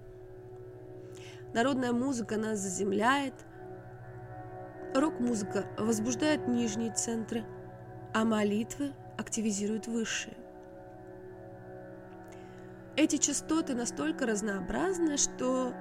Народная 1.55 1.93
музыка 1.93 2.37
нас 2.37 2.59
заземляет, 2.59 3.35
рок-музыка 4.95 5.67
возбуждает 5.79 6.47
нижние 6.47 6.93
центры, 6.93 7.45
а 8.15 8.25
молитвы 8.25 8.93
активизируют 9.17 9.87
высшие. 9.87 10.37
Эти 12.97 13.17
частоты 13.17 13.75
настолько 13.75 14.27
разнообразны, 14.27 15.17
что 15.17 15.73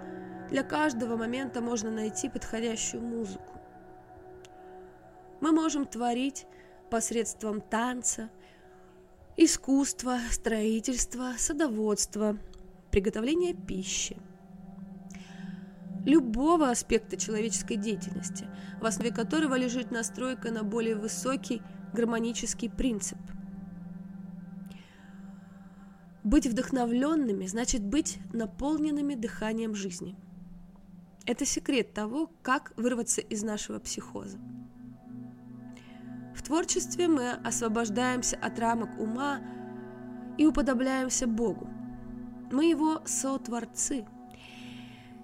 для 0.50 0.64
каждого 0.64 1.18
момента 1.18 1.62
можно 1.62 1.90
найти 1.90 2.30
подходящую 2.30 3.04
музыку. 3.04 3.60
Мы 5.42 5.52
можем 5.52 5.86
творить 5.86 6.46
посредством 6.90 7.60
танца, 7.62 8.30
искусство, 9.38 10.18
строительство, 10.32 11.34
садоводство, 11.38 12.38
приготовление 12.92 13.54
пищи. 13.54 14.18
Любого 16.06 16.72
аспекта 16.72 17.18
человеческой 17.18 17.76
деятельности, 17.76 18.48
в 18.82 18.86
основе 18.86 19.14
которого 19.14 19.56
лежит 19.56 19.92
настройка 19.92 20.52
на 20.52 20.64
более 20.64 20.96
высокий 20.96 21.62
гармонический 21.94 22.70
принцип. 22.70 23.20
Быть 26.24 26.48
вдохновленными 26.48 27.46
значит 27.46 27.84
быть 27.84 28.20
наполненными 28.34 29.14
дыханием 29.16 29.76
жизни. 29.76 30.16
Это 31.26 31.46
секрет 31.46 31.94
того, 31.94 32.32
как 32.42 32.74
вырваться 32.76 33.22
из 33.22 33.44
нашего 33.44 33.80
психоза. 33.80 34.40
Творчестве 36.48 37.10
мы 37.10 37.32
освобождаемся 37.32 38.38
от 38.38 38.58
рамок 38.58 38.98
ума 38.98 39.42
и 40.38 40.46
уподобляемся 40.46 41.28
Богу. 41.28 41.68
Мы 42.54 42.70
Его 42.70 43.02
сотворцы. 43.04 44.06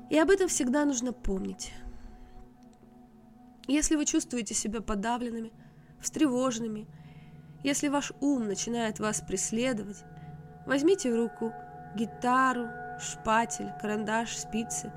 И 0.10 0.20
об 0.20 0.30
этом 0.30 0.50
всегда 0.50 0.84
нужно 0.84 1.14
помнить. 1.14 1.72
Если 3.68 3.96
вы 3.96 4.04
чувствуете 4.04 4.54
себя 4.54 4.82
подавленными, 4.82 5.54
встревоженными, 6.02 6.88
если 7.64 7.88
ваш 7.88 8.12
ум 8.20 8.46
начинает 8.50 9.00
вас 9.00 9.22
преследовать, 9.22 10.04
возьмите 10.66 11.10
в 11.10 11.16
руку 11.16 11.54
гитару, 11.96 12.68
шпатель, 13.00 13.72
карандаш, 13.80 14.36
спицы, 14.36 14.92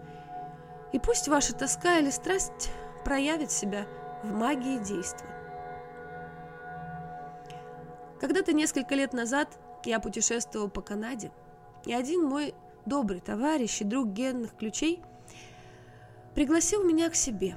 и 0.92 0.98
пусть 0.98 1.28
ваша 1.28 1.54
тоска 1.54 1.98
или 2.00 2.10
страсть 2.10 2.72
проявит 3.04 3.52
себя 3.52 3.86
в 4.24 4.32
магии 4.32 4.82
действия. 4.82 5.35
Когда-то 8.20 8.54
несколько 8.54 8.94
лет 8.94 9.12
назад 9.12 9.58
я 9.84 10.00
путешествовал 10.00 10.70
по 10.70 10.80
Канаде, 10.80 11.30
и 11.84 11.92
один 11.92 12.24
мой 12.24 12.54
добрый 12.86 13.20
товарищ 13.20 13.80
и 13.80 13.84
друг 13.84 14.08
генных 14.08 14.56
ключей 14.56 15.02
пригласил 16.34 16.82
меня 16.82 17.10
к 17.10 17.14
себе. 17.14 17.56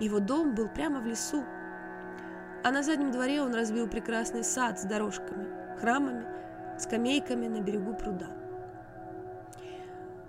Его 0.00 0.18
дом 0.18 0.54
был 0.54 0.68
прямо 0.68 1.00
в 1.00 1.06
лесу, 1.06 1.44
а 2.64 2.70
на 2.70 2.82
заднем 2.82 3.12
дворе 3.12 3.42
он 3.42 3.54
разбил 3.54 3.86
прекрасный 3.86 4.44
сад 4.44 4.80
с 4.80 4.84
дорожками, 4.84 5.78
храмами, 5.78 6.26
скамейками 6.78 7.46
на 7.46 7.60
берегу 7.60 7.94
пруда. 7.94 8.28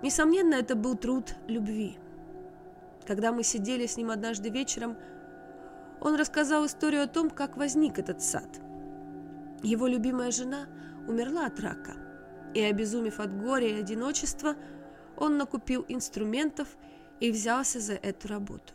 Несомненно, 0.02 0.54
это 0.54 0.76
был 0.76 0.94
труд 0.94 1.34
любви. 1.48 1.98
Когда 3.06 3.32
мы 3.32 3.42
сидели 3.42 3.86
с 3.86 3.96
ним 3.96 4.10
однажды 4.10 4.50
вечером, 4.50 4.96
он 6.00 6.16
рассказал 6.16 6.66
историю 6.66 7.04
о 7.04 7.08
том, 7.08 7.30
как 7.30 7.56
возник 7.56 7.98
этот 7.98 8.20
сад– 8.20 8.46
его 9.66 9.88
любимая 9.88 10.30
жена 10.30 10.68
умерла 11.08 11.46
от 11.46 11.58
рака, 11.58 11.96
и, 12.54 12.60
обезумев 12.60 13.18
от 13.18 13.36
горя 13.36 13.68
и 13.68 13.80
одиночества, 13.80 14.54
он 15.16 15.38
накупил 15.38 15.84
инструментов 15.88 16.68
и 17.18 17.32
взялся 17.32 17.80
за 17.80 17.94
эту 17.94 18.28
работу. 18.28 18.74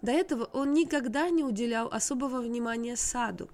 До 0.00 0.10
этого 0.10 0.44
он 0.44 0.72
никогда 0.72 1.28
не 1.28 1.44
уделял 1.44 1.88
особого 1.88 2.40
внимания 2.40 2.96
саду, 2.96 3.50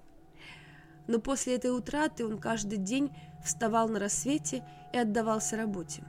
но 1.07 1.19
после 1.19 1.55
этой 1.55 1.75
утраты 1.75 2.25
он 2.25 2.39
каждый 2.39 2.77
день 2.77 3.11
вставал 3.43 3.89
на 3.89 3.99
рассвете 3.99 4.63
и 4.93 4.97
отдавался 4.97 5.57
работе. 5.57 6.03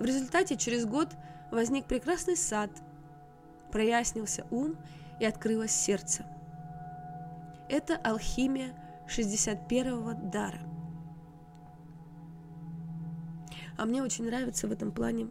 В 0.00 0.04
результате 0.04 0.56
через 0.56 0.86
год 0.86 1.08
возник 1.52 1.84
прекрасный 1.84 2.36
сад, 2.36 2.70
прояснился 3.70 4.44
ум 4.50 4.76
и 5.20 5.24
открылось 5.24 5.72
сердце– 5.72 6.24
это 7.70 7.96
алхимия 7.96 8.74
61-го 9.08 10.30
дара. 10.30 10.60
А 13.78 13.86
мне 13.86 14.02
очень 14.02 14.26
нравится 14.26 14.68
в 14.68 14.72
этом 14.72 14.92
плане, 14.92 15.30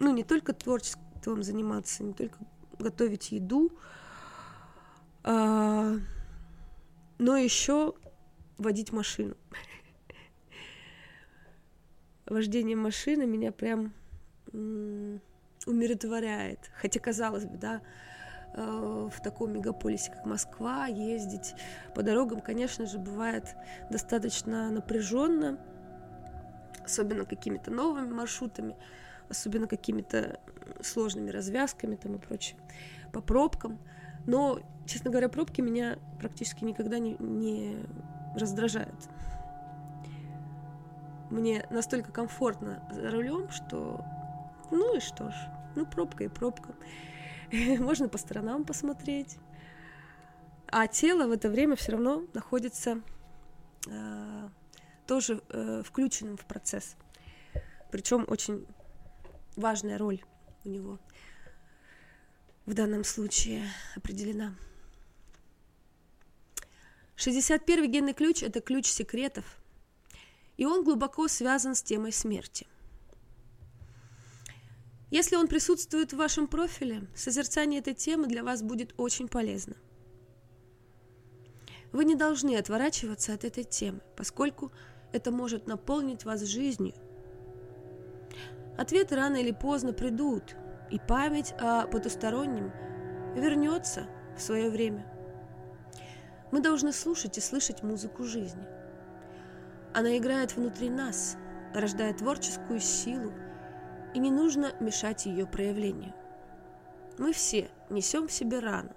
ну, 0.00 0.12
не 0.12 0.24
только 0.24 0.52
творчеством 0.52 1.42
заниматься, 1.42 2.02
не 2.02 2.12
только 2.12 2.38
готовить 2.78 3.30
еду, 3.30 3.70
а, 5.22 5.94
но 7.18 7.36
еще 7.36 7.94
водить 8.58 8.92
машину. 8.92 9.36
Вождение 12.26 12.76
машины 12.76 13.26
меня 13.26 13.52
прям 13.52 13.92
умиротворяет. 15.66 16.70
Хотя, 16.74 16.98
казалось 16.98 17.44
бы, 17.44 17.56
да, 17.56 17.82
в 18.54 19.20
таком 19.22 19.52
мегаполисе, 19.52 20.10
как 20.12 20.26
Москва, 20.26 20.86
ездить 20.86 21.54
по 21.94 22.02
дорогам, 22.02 22.40
конечно 22.40 22.86
же, 22.86 22.98
бывает 22.98 23.56
достаточно 23.90 24.70
напряженно, 24.70 25.58
особенно 26.84 27.24
какими-то 27.24 27.70
новыми 27.70 28.12
маршрутами, 28.12 28.76
особенно 29.30 29.66
какими-то 29.66 30.38
сложными 30.82 31.30
развязками 31.30 31.96
там 31.96 32.16
и 32.16 32.18
прочее, 32.18 32.58
по 33.12 33.20
пробкам. 33.20 33.78
Но, 34.26 34.60
честно 34.86 35.10
говоря, 35.10 35.28
пробки 35.28 35.60
меня 35.60 35.98
практически 36.18 36.64
никогда 36.64 36.98
не, 36.98 37.16
не 37.18 37.86
раздражают. 38.36 39.08
Мне 41.30 41.66
настолько 41.70 42.12
комфортно 42.12 42.86
за 42.92 43.10
рулем, 43.10 43.48
что 43.50 44.04
ну 44.70 44.96
и 44.96 45.00
что 45.00 45.30
ж, 45.30 45.34
ну 45.74 45.86
пробка 45.86 46.24
и 46.24 46.28
пробка. 46.28 46.74
можно 47.78 48.08
по 48.08 48.18
сторонам 48.18 48.64
посмотреть. 48.64 49.36
А 50.66 50.86
тело 50.86 51.26
в 51.26 51.32
это 51.32 51.50
время 51.50 51.76
все 51.76 51.92
равно 51.92 52.26
находится 52.32 53.02
э, 53.86 54.48
тоже 55.06 55.42
э, 55.50 55.82
включенным 55.84 56.38
в 56.38 56.46
процесс. 56.46 56.96
Причем 57.90 58.24
очень 58.28 58.66
важная 59.54 59.98
роль 59.98 60.22
у 60.64 60.68
него. 60.68 60.98
в 62.64 62.72
данном 62.74 63.04
случае 63.04 63.68
определена. 63.96 64.54
61 67.16 67.90
генный 67.90 68.14
ключ– 68.14 68.42
это 68.44 68.60
ключ 68.60 68.86
секретов, 68.86 69.44
и 70.56 70.64
он 70.64 70.84
глубоко 70.84 71.28
связан 71.28 71.74
с 71.74 71.82
темой 71.82 72.12
смерти. 72.12 72.66
Если 75.12 75.36
он 75.36 75.46
присутствует 75.46 76.14
в 76.14 76.16
вашем 76.16 76.46
профиле, 76.46 77.02
созерцание 77.14 77.80
этой 77.80 77.92
темы 77.92 78.28
для 78.28 78.42
вас 78.42 78.62
будет 78.62 78.94
очень 78.96 79.28
полезно. 79.28 79.76
Вы 81.92 82.06
не 82.06 82.14
должны 82.14 82.56
отворачиваться 82.56 83.34
от 83.34 83.44
этой 83.44 83.64
темы, 83.64 84.00
поскольку 84.16 84.72
это 85.12 85.30
может 85.30 85.66
наполнить 85.66 86.24
вас 86.24 86.40
жизнью. 86.44 86.94
Ответы 88.78 89.14
рано 89.16 89.36
или 89.36 89.52
поздно 89.52 89.92
придут, 89.92 90.56
и 90.90 90.98
память 90.98 91.52
о 91.60 91.86
потустороннем 91.88 92.72
вернется 93.36 94.06
в 94.34 94.40
свое 94.40 94.70
время. 94.70 95.06
Мы 96.52 96.60
должны 96.60 96.90
слушать 96.90 97.36
и 97.36 97.42
слышать 97.42 97.82
музыку 97.82 98.24
жизни. 98.24 98.64
Она 99.92 100.16
играет 100.16 100.56
внутри 100.56 100.88
нас, 100.88 101.36
рождая 101.74 102.14
творческую 102.14 102.80
силу, 102.80 103.30
и 104.14 104.18
не 104.18 104.30
нужно 104.30 104.74
мешать 104.80 105.26
ее 105.26 105.46
проявлению. 105.46 106.14
Мы 107.18 107.32
все 107.32 107.70
несем 107.90 108.28
в 108.28 108.32
себе 108.32 108.58
рану. 108.58 108.92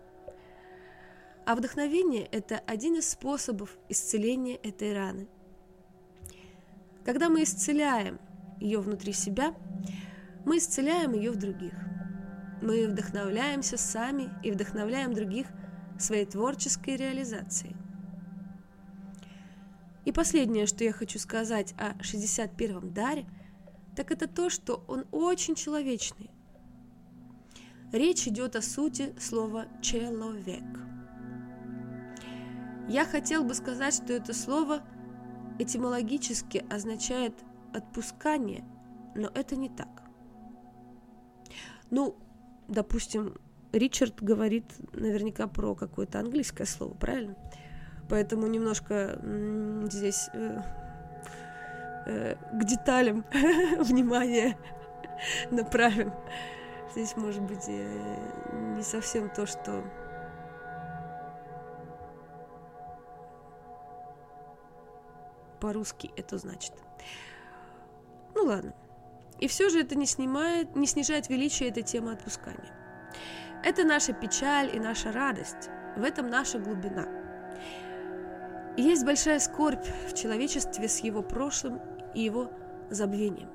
А 1.45 1.56
вдохновение– 1.56 2.25
это 2.32 2.60
один 2.65 2.95
из 2.95 3.10
способов 3.10 3.78
исцеления 3.89 4.56
этой 4.56 4.93
раны. 4.93 5.28
Когда 7.04 7.30
мы 7.30 7.43
исцеляем 7.43 8.19
ее 8.60 8.80
внутри 8.80 9.13
себя, 9.13 9.54
мы 10.43 10.58
исцеляем 10.58 11.13
ее 11.13 11.32
в 11.32 11.38
других. 11.38 11.73
Мы 12.62 12.88
вдохновляемся 12.88 13.78
сами 13.78 14.32
и 14.43 14.51
вдохновляем 14.51 15.13
других– 15.13 15.47
своей 15.97 16.25
творческой 16.25 16.97
реализации. 16.97 17.75
И 20.06 20.12
последнее, 20.12 20.67
что 20.67 20.84
я 20.84 20.91
хочу 20.91 21.17
сказать 21.19 21.73
о 21.78 21.93
61-м 22.01 22.93
даре, 22.93 23.25
так 23.95 24.12
это 24.12 24.27
то, 24.27 24.49
что 24.49 24.84
он 24.88 25.05
очень 25.12 25.55
человечный. 25.55 26.29
Речь 27.91 28.27
идет 28.27 28.55
о 28.55 28.62
сути 28.62 29.15
слова 29.19 29.67
«человек». 29.81 30.63
Я 32.88 33.05
хотел 33.05 33.43
бы 33.43 33.53
сказать, 33.53 33.95
что 33.95 34.13
это 34.13 34.34
слово 34.34 34.84
этимологически 35.60 36.65
означает 36.69 37.34
«отпускание», 37.73 38.63
но 39.15 39.29
это 39.34 39.55
не 39.55 39.69
так. 39.69 40.03
Ну, 41.89 42.17
допустим, 42.67 43.38
Ричард 43.71 44.21
говорит 44.21 44.65
наверняка 44.93 45.47
про 45.47 45.73
какое-то 45.75 46.19
английское 46.19 46.65
слово, 46.65 46.93
правильно? 46.93 47.36
Поэтому 48.10 48.47
немножко 48.47 49.19
здесь 49.89 50.29
э, 52.05 52.35
к 52.35 52.63
деталям 52.63 53.25
внимание 53.79 54.57
направим. 55.51 56.13
Здесь 56.91 57.15
может 57.17 57.41
быть 57.41 57.67
не 57.67 58.81
совсем 58.81 59.29
то, 59.29 59.45
что 59.45 59.83
по-русски 65.59 66.11
это 66.15 66.37
значит. 66.37 66.73
Ну 68.35 68.43
ладно. 68.43 68.73
И 69.39 69.47
все 69.47 69.69
же 69.69 69.81
это 69.81 69.95
не 69.95 70.05
снимает, 70.05 70.75
не 70.75 70.87
снижает 70.87 71.27
величие 71.29 71.69
этой 71.69 71.83
темы 71.83 72.13
отпускания. 72.13 72.73
Это 73.63 73.83
наша 73.83 74.13
печаль 74.13 74.75
и 74.75 74.79
наша 74.79 75.11
радость. 75.11 75.69
В 75.97 76.03
этом 76.03 76.29
наша 76.29 76.59
глубина. 76.59 77.07
Есть 78.77 79.05
большая 79.05 79.39
скорбь 79.39 79.85
в 80.07 80.13
человечестве 80.13 80.87
с 80.87 80.99
его 80.99 81.23
прошлым 81.23 81.81
и 82.15 82.21
его 82.21 82.49
забвением. 82.89 83.49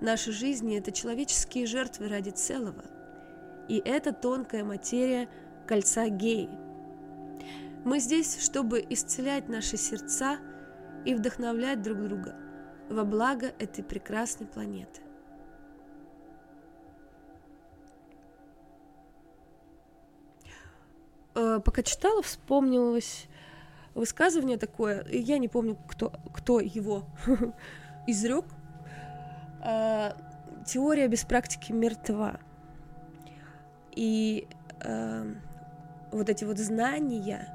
Наши 0.00 0.32
жизни– 0.32 0.76
это 0.78 0.90
человеческие 0.90 1.66
жертвы 1.66 2.08
ради 2.08 2.30
целого. 2.30 2.84
И 3.68 3.80
это 3.84 4.12
тонкая 4.12 4.64
материя 4.64 5.28
кольца 5.66 6.08
геи. 6.08 6.50
Мы 7.84 8.00
здесь, 8.00 8.42
чтобы 8.44 8.84
исцелять 8.90 9.48
наши 9.48 9.76
сердца 9.76 10.38
и 11.04 11.14
вдохновлять 11.14 11.82
друг 11.82 12.02
друга 12.02 12.34
во 12.88 13.04
благо 13.04 13.52
этой 13.58 13.82
прекрасной 13.84 14.46
планеты. 14.46 15.00
Э, 21.34 21.60
пока 21.64 21.82
читала, 21.82 22.22
вспомнилось 22.22 23.26
высказывание 23.94 24.56
такое, 24.56 25.04
я 25.08 25.38
не 25.38 25.48
помню, 25.48 25.76
кто, 25.88 26.10
кто 26.32 26.60
его 26.60 27.04
изрек. 28.06 28.46
Э, 29.64 30.12
теория 30.66 31.08
без 31.08 31.24
практики 31.24 31.72
мертва. 31.72 32.40
И 33.94 34.48
э, 34.80 35.34
вот 36.10 36.28
эти 36.28 36.44
вот 36.44 36.58
знания, 36.58 37.48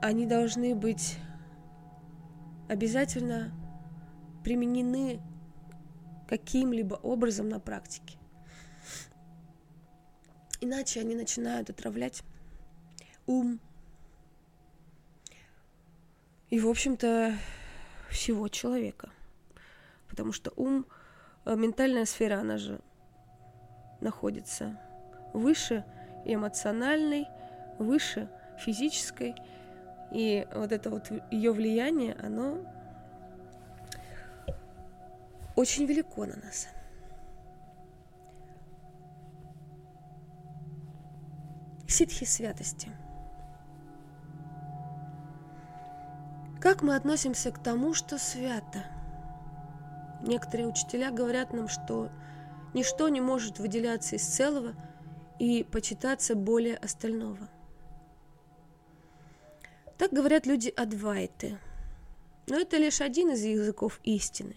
они 0.00 0.26
должны 0.26 0.74
быть 0.74 1.18
обязательно 2.68 3.52
применены 4.42 5.20
каким-либо 6.28 6.94
образом 6.94 7.48
на 7.48 7.60
практике. 7.60 8.18
Иначе 10.60 11.00
они 11.00 11.14
начинают 11.14 11.70
отравлять 11.70 12.22
ум. 13.26 13.60
И, 16.50 16.60
в 16.60 16.68
общем-то, 16.68 17.34
всего 18.10 18.48
человека. 18.48 19.10
Потому 20.08 20.32
что 20.32 20.52
ум, 20.56 20.86
э, 21.44 21.56
ментальная 21.56 22.04
сфера, 22.04 22.40
она 22.40 22.58
же 22.58 22.80
находится 24.00 24.78
выше 25.32 25.84
эмоциональной, 26.24 27.26
выше 27.78 28.28
физической. 28.58 29.34
И 30.12 30.46
вот 30.54 30.72
это 30.72 30.90
вот 30.90 31.10
ее 31.30 31.52
влияние, 31.52 32.14
оно 32.14 32.58
очень 35.56 35.86
велико 35.86 36.26
на 36.26 36.36
нас. 36.36 36.68
ситхи 41.92 42.24
святости. 42.24 42.88
Как 46.62 46.82
мы 46.82 46.94
относимся 46.94 47.50
к 47.50 47.60
тому, 47.60 47.92
что 47.92 48.18
свято? 48.18 48.84
Некоторые 50.22 50.68
учителя 50.68 51.10
говорят 51.10 51.52
нам, 51.52 51.66
что 51.66 52.08
ничто 52.72 53.08
не 53.08 53.20
может 53.20 53.58
выделяться 53.58 54.14
из 54.14 54.22
целого 54.24 54.74
и 55.40 55.64
почитаться 55.64 56.36
более 56.36 56.76
остального. 56.76 57.48
Так 59.98 60.12
говорят 60.12 60.46
люди 60.46 60.68
Адвайты. 60.68 61.58
Но 62.46 62.60
это 62.60 62.76
лишь 62.76 63.00
один 63.00 63.32
из 63.32 63.42
языков 63.42 63.98
истины. 64.04 64.54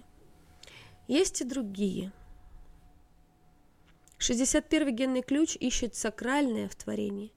Есть 1.07 1.41
и 1.41 1.43
другие– 1.43 2.11
61 4.19 4.95
генный 4.95 5.21
ключ 5.23 5.55
ищет 5.55 5.95
сакральное 5.95 6.69
в 6.69 6.75
творении. 6.75 7.33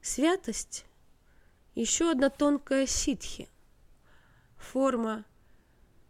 Святость– 0.00 0.86
еще 1.80 2.10
одна 2.10 2.30
тонкая 2.30 2.86
ситхи. 2.86 3.48
Форма 4.56 5.24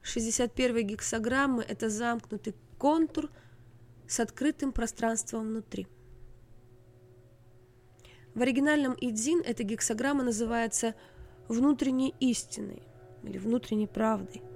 61 0.02 0.86
гексограммы– 0.86 1.62
это 1.68 1.90
замкнутый 1.90 2.54
контур 2.78 3.30
с 4.08 4.20
открытым 4.20 4.72
пространством 4.72 5.48
внутри. 5.48 5.86
В 8.34 8.40
оригинальном 8.40 8.96
идзин 9.00 9.42
эта 9.44 9.62
гексограмма 9.62 10.22
называется 10.22 10.94
внутренней 11.48 12.14
истиной 12.20 12.82
или 13.22 13.36
внутренней 13.36 13.86
правдой– 13.86 14.42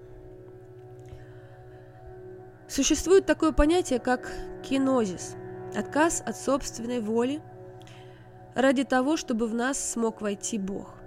Существует 2.70 3.26
такое 3.26 3.50
понятие, 3.50 3.98
как 3.98 4.32
кинозис– 4.62 5.34
отказ 5.76 6.22
от 6.24 6.36
собственной 6.36 7.00
воли 7.00 7.42
ради 8.54 8.84
того, 8.84 9.16
чтобы 9.16 9.48
в 9.48 9.54
нас 9.54 9.90
смог 9.90 10.20
войти 10.20 10.56
Бог. 10.56 10.99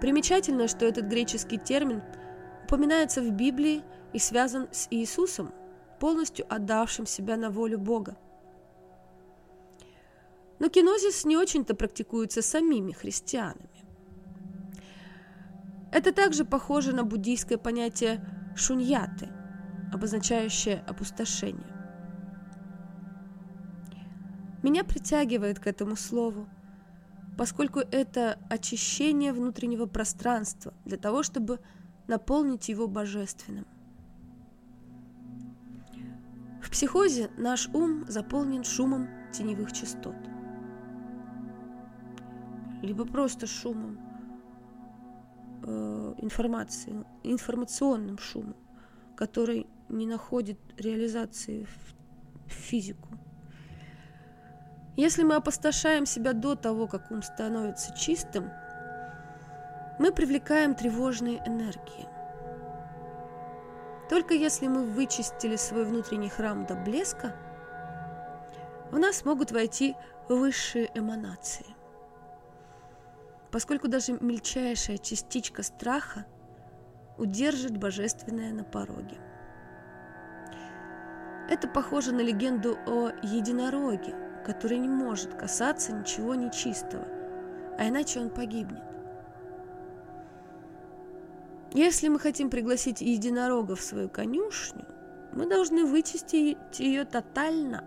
Примечательно, 0.00 0.66
что 0.66 0.86
этот 0.86 1.06
греческий 1.06 1.58
термин 1.58 2.02
упоминается 2.64 3.20
в 3.20 3.30
Библии 3.30 3.82
и 4.12 4.18
связан 4.18 4.68
с 4.72 4.88
Иисусом, 4.90 5.52
полностью 5.98 6.46
отдавшим 6.48 7.06
себя 7.06 7.36
на 7.36 7.50
волю 7.50 7.78
Бога. 7.78 8.16
Но 10.58 10.68
кинозис 10.68 11.24
не 11.24 11.36
очень-то 11.36 11.74
практикуется 11.74 12.42
самими 12.42 12.92
христианами. 12.92 13.68
Это 15.92 16.12
также 16.12 16.44
похоже 16.44 16.94
на 16.94 17.04
буддийское 17.04 17.58
понятие 17.58 18.24
шуньяты 18.56 19.28
обозначающее 19.92 20.84
опустошение. 20.86 21.74
Меня 24.62 24.84
притягивает 24.84 25.58
к 25.58 25.66
этому 25.66 25.96
слову, 25.96 26.48
поскольку 27.40 27.78
это 27.78 28.38
очищение 28.50 29.32
внутреннего 29.32 29.86
пространства 29.86 30.74
для 30.84 30.98
того, 30.98 31.22
чтобы 31.22 31.58
наполнить 32.06 32.68
его 32.68 32.86
божественным. 32.86 33.66
В 36.62 36.68
психозе 36.70 37.30
наш 37.38 37.66
ум 37.68 38.04
заполнен 38.06 38.62
шумом 38.62 39.08
теневых 39.32 39.72
частот. 39.72 40.14
Либо 42.82 43.06
просто 43.06 43.46
шумом 43.46 43.98
э, 45.62 46.14
информации, 46.18 47.06
информационным 47.22 48.18
шумом, 48.18 48.56
который 49.16 49.66
не 49.88 50.06
находит 50.06 50.58
реализации 50.76 51.66
в 52.48 52.50
физику. 52.52 53.09
Если 54.96 55.22
мы 55.22 55.36
опустошаем 55.36 56.04
себя 56.04 56.32
до 56.32 56.56
того, 56.56 56.86
как 56.86 57.10
ум 57.10 57.22
становится 57.22 57.94
чистым, 57.94 58.50
мы 59.98 60.12
привлекаем 60.12 60.74
тревожные 60.74 61.38
энергии. 61.46 62.08
Только 64.08 64.34
если 64.34 64.66
мы 64.66 64.84
вычистили 64.84 65.56
свой 65.56 65.84
внутренний 65.84 66.28
храм 66.28 66.66
до 66.66 66.74
блеска, 66.74 67.36
в 68.90 68.98
нас 68.98 69.24
могут 69.24 69.52
войти 69.52 69.94
высшие 70.28 70.90
эманации. 70.94 71.66
Поскольку 73.52 73.88
даже 73.88 74.12
мельчайшая 74.20 74.98
частичка 74.98 75.62
страха 75.62 76.26
удержит 77.18 77.76
божественное 77.76 78.52
на 78.52 78.64
пороге. 78.64 79.18
Это 81.48 81.68
похоже 81.68 82.12
на 82.12 82.20
легенду 82.20 82.76
о 82.86 83.10
единороге– 83.22 84.14
который 84.44 84.78
не 84.78 84.88
может 84.88 85.34
касаться 85.34 85.92
ничего 85.92 86.34
нечистого, 86.34 87.06
а 87.78 87.88
иначе 87.88 88.20
он 88.20 88.30
погибнет. 88.30 88.82
Если 91.72 92.08
мы 92.08 92.18
хотим 92.18 92.50
пригласить 92.50 93.00
единорога 93.00 93.76
в 93.76 93.80
свою 93.80 94.08
конюшню, 94.08 94.84
мы 95.32 95.48
должны 95.48 95.84
вычистить 95.84 96.80
ее 96.80 97.04
тотально. 97.04 97.84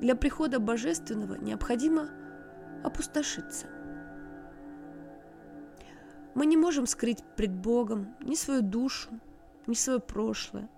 Для 0.00 0.14
прихода 0.14 0.60
божественного 0.60 1.36
необходимо 1.36 2.10
опустошиться. 2.84 3.66
Мы 6.34 6.46
не 6.46 6.56
можем 6.56 6.86
скрыть 6.86 7.24
пред 7.36 7.52
Богом 7.52 8.14
ни 8.20 8.34
свою 8.34 8.62
душу, 8.62 9.08
ни 9.66 9.74
свое 9.74 9.98
прошлое, 9.98 10.68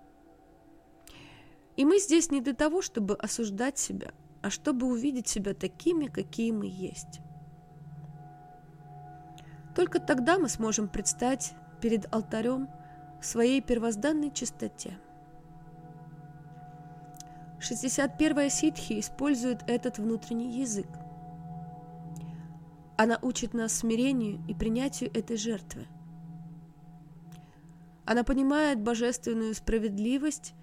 и 1.81 1.83
мы 1.83 1.97
здесь 1.97 2.29
не 2.29 2.41
для 2.41 2.53
того, 2.53 2.83
чтобы 2.83 3.15
осуждать 3.15 3.79
себя, 3.79 4.11
а 4.43 4.51
чтобы 4.51 4.85
увидеть 4.85 5.27
себя 5.27 5.55
такими, 5.55 6.05
какие 6.05 6.51
мы 6.51 6.67
есть. 6.67 7.21
Только 9.75 9.99
тогда 9.99 10.37
мы 10.37 10.47
сможем 10.47 10.87
предстать 10.87 11.55
перед 11.81 12.05
алтарем 12.13 12.69
в 13.19 13.25
своей 13.25 13.61
первозданной 13.61 14.29
чистоте. 14.29 14.95
61-я 17.61 18.49
ситхи 18.51 18.99
использует 18.99 19.67
этот 19.67 19.97
внутренний 19.97 20.59
язык. 20.59 20.89
Она 22.95 23.17
учит 23.23 23.55
нас 23.55 23.73
смирению 23.73 24.39
и 24.47 24.53
принятию 24.53 25.09
этой 25.17 25.35
жертвы. 25.35 25.87
Она 28.05 28.23
понимает 28.23 28.79
божественную 28.79 29.55
справедливость 29.55 30.53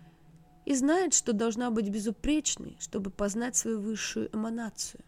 и 0.68 0.74
знает, 0.74 1.14
что 1.14 1.32
должна 1.32 1.70
быть 1.70 1.88
безупречной, 1.88 2.76
чтобы 2.78 3.08
познать 3.08 3.56
свою 3.56 3.80
высшую 3.80 4.28
эманацию. 4.36 5.02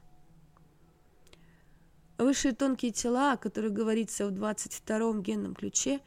Высшие 2.17 2.55
тонкие 2.55 2.93
тела, 2.93 3.33
о 3.33 3.37
которых 3.37 3.75
говорится 3.75 4.27
в 4.27 4.31
22-м 4.31 5.23
генном 5.23 5.55
ключе, 5.55 6.01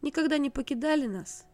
никогда 0.00 0.38
не 0.38 0.48
покидали 0.48 1.06
нас. 1.06 1.44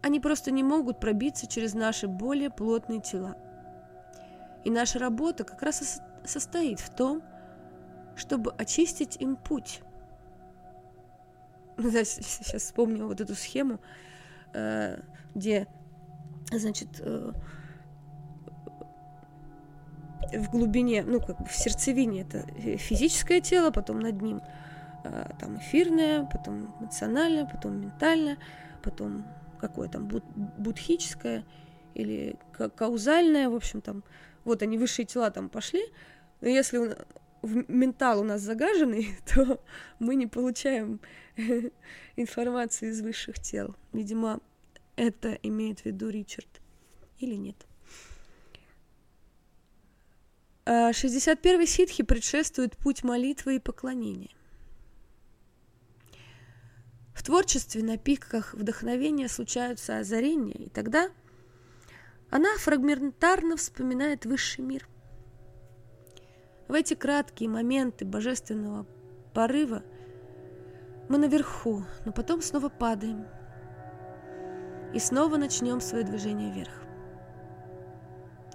Они 0.00 0.20
просто 0.20 0.52
не 0.52 0.62
могут 0.62 1.00
пробиться 1.00 1.48
через 1.48 1.74
наши 1.74 2.06
более 2.06 2.50
плотные 2.50 3.00
тела. 3.00 3.36
И 4.64 4.70
наша 4.70 5.00
работа 5.00 5.42
как 5.42 5.60
раз 5.60 5.98
и 6.22 6.28
состоит 6.28 6.78
в 6.78 6.94
том, 6.94 7.20
чтобы 8.14 8.52
очистить 8.52 9.16
им 9.16 9.34
путь. 9.34 9.80
Сейчас 11.80 12.62
вспомнила 12.62 13.08
вот 13.08 13.20
эту 13.20 13.34
схему 13.34 13.80
где, 15.34 15.66
значит, 16.52 17.00
э, 17.00 17.32
в 20.32 20.50
глубине, 20.50 21.02
ну, 21.04 21.20
как 21.20 21.38
бы 21.38 21.46
в 21.46 21.54
сердцевине 21.54 22.22
это 22.22 22.46
физическое 22.78 23.40
тело, 23.40 23.70
потом 23.70 24.00
над 24.00 24.20
ним 24.22 24.40
э, 25.04 25.30
там 25.38 25.58
эфирное, 25.58 26.24
потом 26.24 26.74
эмоциональное, 26.80 27.46
потом 27.46 27.80
ментальное, 27.80 28.38
потом 28.82 29.24
какое 29.60 29.88
там 29.88 30.08
буд 30.08 30.24
будхическое 30.34 31.44
или 31.94 32.36
каузальное, 32.52 33.48
в 33.48 33.54
общем, 33.54 33.80
там, 33.80 34.02
вот 34.44 34.62
они, 34.62 34.78
высшие 34.78 35.06
тела 35.06 35.30
там 35.30 35.48
пошли, 35.48 35.82
но 36.40 36.48
если 36.48 36.96
ментал 37.46 38.20
у 38.20 38.24
нас 38.24 38.40
загаженный, 38.40 39.16
то 39.34 39.60
мы 39.98 40.14
не 40.14 40.26
получаем 40.26 41.00
информации 42.16 42.88
из 42.88 43.00
высших 43.00 43.38
тел. 43.38 43.74
Видимо, 43.92 44.40
это 44.96 45.38
имеет 45.42 45.80
в 45.80 45.86
виду 45.86 46.08
Ричард 46.08 46.60
или 47.18 47.34
нет? 47.34 47.56
61-й 50.66 51.62
а, 51.62 51.66
ситхи 51.66 52.02
предшествует 52.02 52.76
путь 52.76 53.04
молитвы 53.04 53.56
и 53.56 53.58
поклонения. 53.60 54.30
В 57.14 57.22
творчестве 57.22 57.82
на 57.82 57.96
пиках 57.96 58.54
вдохновения 58.54 59.28
случаются 59.28 59.98
озарения, 59.98 60.54
и 60.54 60.68
тогда 60.68 61.10
она 62.30 62.56
фрагментарно 62.58 63.56
вспоминает 63.56 64.26
высший 64.26 64.64
мир. 64.64 64.88
В 66.74 66.76
эти 66.76 66.94
краткие 66.94 67.48
моменты 67.48 68.04
божественного 68.04 68.84
порыва 69.32 69.84
мы 71.08 71.18
наверху, 71.18 71.84
но 72.04 72.10
потом 72.10 72.42
снова 72.42 72.68
падаем– 72.68 73.28
и 74.92 74.98
снова 74.98 75.36
начнем 75.36 75.80
свое 75.80 76.02
движение 76.02 76.52
вверх. 76.52 76.72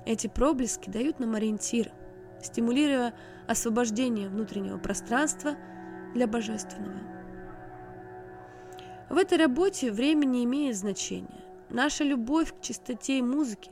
Эти 0.05 0.27
проблески 0.27 0.89
дают 0.89 1.21
нам 1.21 1.35
ориентир, 1.35 1.93
стимулируя 2.43 3.13
освобождение 3.47 4.27
внутреннего 4.27 4.79
пространства 4.79 5.55
для 6.13 6.27
божественного. 6.27 6.99
В 9.09 9.15
этой 9.15 9.37
работе 9.37 9.93
время 9.93 10.25
не 10.25 10.43
имеет 10.43 10.75
значения. 10.75 11.41
Наша 11.69 12.03
любовь 12.03 12.53
к 12.53 12.59
чистоте 12.59 13.19
и 13.19 13.21
музыке, 13.21 13.71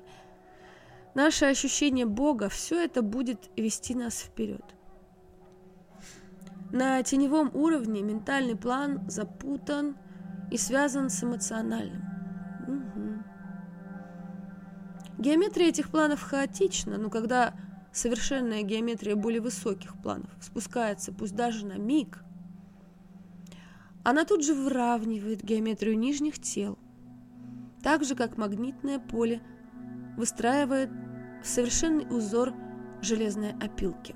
наше 1.18 1.46
ощущение 1.46 2.06
Бога, 2.06 2.48
все 2.48 2.84
это 2.86 3.02
будет 3.02 3.50
вести 3.58 3.96
нас 3.96 4.20
вперед. 4.20 4.64
На 6.72 7.02
теневом 7.02 7.50
уровне 7.56 8.04
ментальный 8.04 8.56
план 8.56 9.10
запутан 9.10 9.98
и 10.52 10.58
связан 10.58 11.10
с 11.10 11.24
эмоциональным. 11.24 12.04
Геометрия 15.18 15.70
этих 15.70 15.90
планов 15.90 16.22
хаотична, 16.22 17.00
но 17.00 17.10
когда 17.10 17.56
совершенная 17.92 18.62
геометрия 18.62 19.16
более 19.16 19.42
высоких 19.42 20.00
планов 20.00 20.30
спускается, 20.40 21.12
пусть 21.12 21.36
даже 21.36 21.66
на 21.66 21.80
миг, 21.80 22.24
она 24.04 24.24
тут 24.24 24.46
же 24.46 24.54
выравнивает 24.54 25.42
геометрию 25.42 25.98
нижних 25.98 26.40
тел, 26.40 26.78
так 27.82 28.04
же, 28.04 28.14
как 28.14 28.38
магнитное 28.38 29.00
поле 29.00 29.42
выстраивает 30.16 30.92
совершенный 31.44 32.08
узор 32.10 32.54
железной 33.02 33.52
опилки. 33.62 34.16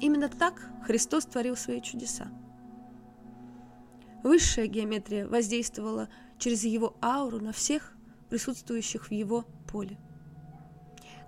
Именно 0.00 0.28
так 0.28 0.70
Христос 0.86 1.26
творил 1.26 1.56
свои 1.56 1.80
чудеса. 1.80 2.28
Высшая 4.22 4.66
геометрия 4.66 5.26
воздействовала 5.26 6.08
через 6.38 6.64
его 6.64 6.96
ауру 7.02 7.40
на 7.40 7.52
всех 7.52 7.94
присутствующих 8.30 9.08
в 9.08 9.12
его 9.12 9.44
поле. 9.70 9.98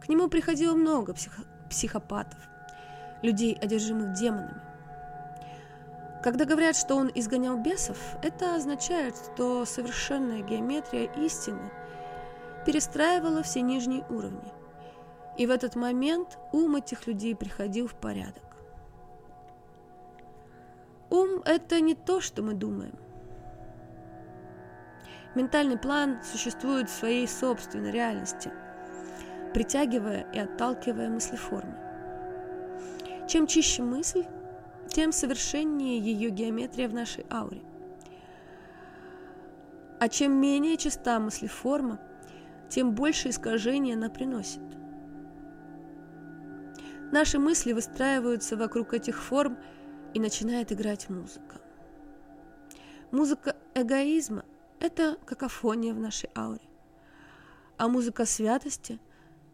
К 0.01 0.09
нему 0.09 0.29
приходило 0.29 0.75
много 0.75 1.15
псих... 1.15 1.33
психопатов, 1.69 2.39
людей, 3.23 3.55
одержимых 3.55 4.15
демонами. 4.15 4.61
Когда 6.23 6.45
говорят, 6.45 6.77
что 6.77 6.97
он 6.97 7.11
изгонял 7.15 7.57
бесов, 7.57 7.99
это 8.23 8.55
означает, 8.55 9.15
что 9.17 9.65
совершенная 9.65 10.43
геометрия 10.43 11.11
истины 11.15 11.71
перестраивала 12.67 13.43
все 13.43 13.61
нижние 13.63 14.05
уровни. 14.09 14.53
И 15.37 15.47
в 15.47 15.51
этот 15.51 15.77
момент 15.77 16.39
ум 16.53 16.77
этих 16.77 17.07
людей 17.07 17.35
приходил 17.35 17.87
в 17.87 17.95
порядок. 17.95 18.43
Ум– 21.09 21.43
это 21.45 21.81
не 21.81 21.95
то, 21.95 22.21
что 22.21 22.43
мы 22.43 22.55
думаем. 22.55 22.95
Ментальный 25.35 25.79
план 25.79 26.21
существует 26.25 26.91
в 26.91 26.93
своей 26.93 27.27
собственной 27.27 27.91
реальности, 27.91 28.53
притягивая 29.55 30.31
и 30.33 30.39
отталкивая 30.39 31.09
мыслеформы. 31.09 31.77
Чем 33.29 33.47
чище 33.47 33.83
мысль, 33.83 34.25
тем 34.89 35.13
совершеннее 35.13 35.99
ее 35.99 36.31
геометрия 36.31 36.89
в 36.89 36.95
нашей 36.95 37.25
ауре. 37.31 37.63
А 40.01 40.09
чем 40.09 40.33
менее 40.33 40.77
чиста 40.77 41.21
мыслеформа, 41.21 42.01
тем 42.71 42.95
больше 42.95 43.29
искажений 43.29 43.95
она 43.95 44.09
приносит. 44.09 44.63
Наши 47.13 47.39
мысли 47.39 47.73
выстраиваются 47.73 48.57
вокруг 48.57 48.95
этих 48.95 49.21
форм, 49.21 49.59
и 50.15 50.21
начинает 50.21 50.73
играть 50.73 51.09
музыка. 51.09 51.61
Музыка 53.11 53.57
эгоизма– 53.75 54.45
это 54.81 55.17
какофония 55.25 55.95
в 55.95 55.99
нашей 55.99 56.31
ауре. 56.35 56.69
А 57.77 57.89
музыка 57.89 58.27
святости 58.27 58.99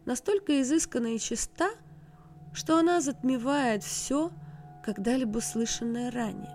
настолько 0.05 0.61
изысканна 0.61 1.15
и 1.15 1.19
чиста, 1.19 1.69
что 2.53 2.77
она 2.77 3.01
затмевает 3.01 3.83
все, 3.83 4.31
когда-либо 4.83 5.39
слышанное 5.39 6.11
ранее. 6.11 6.53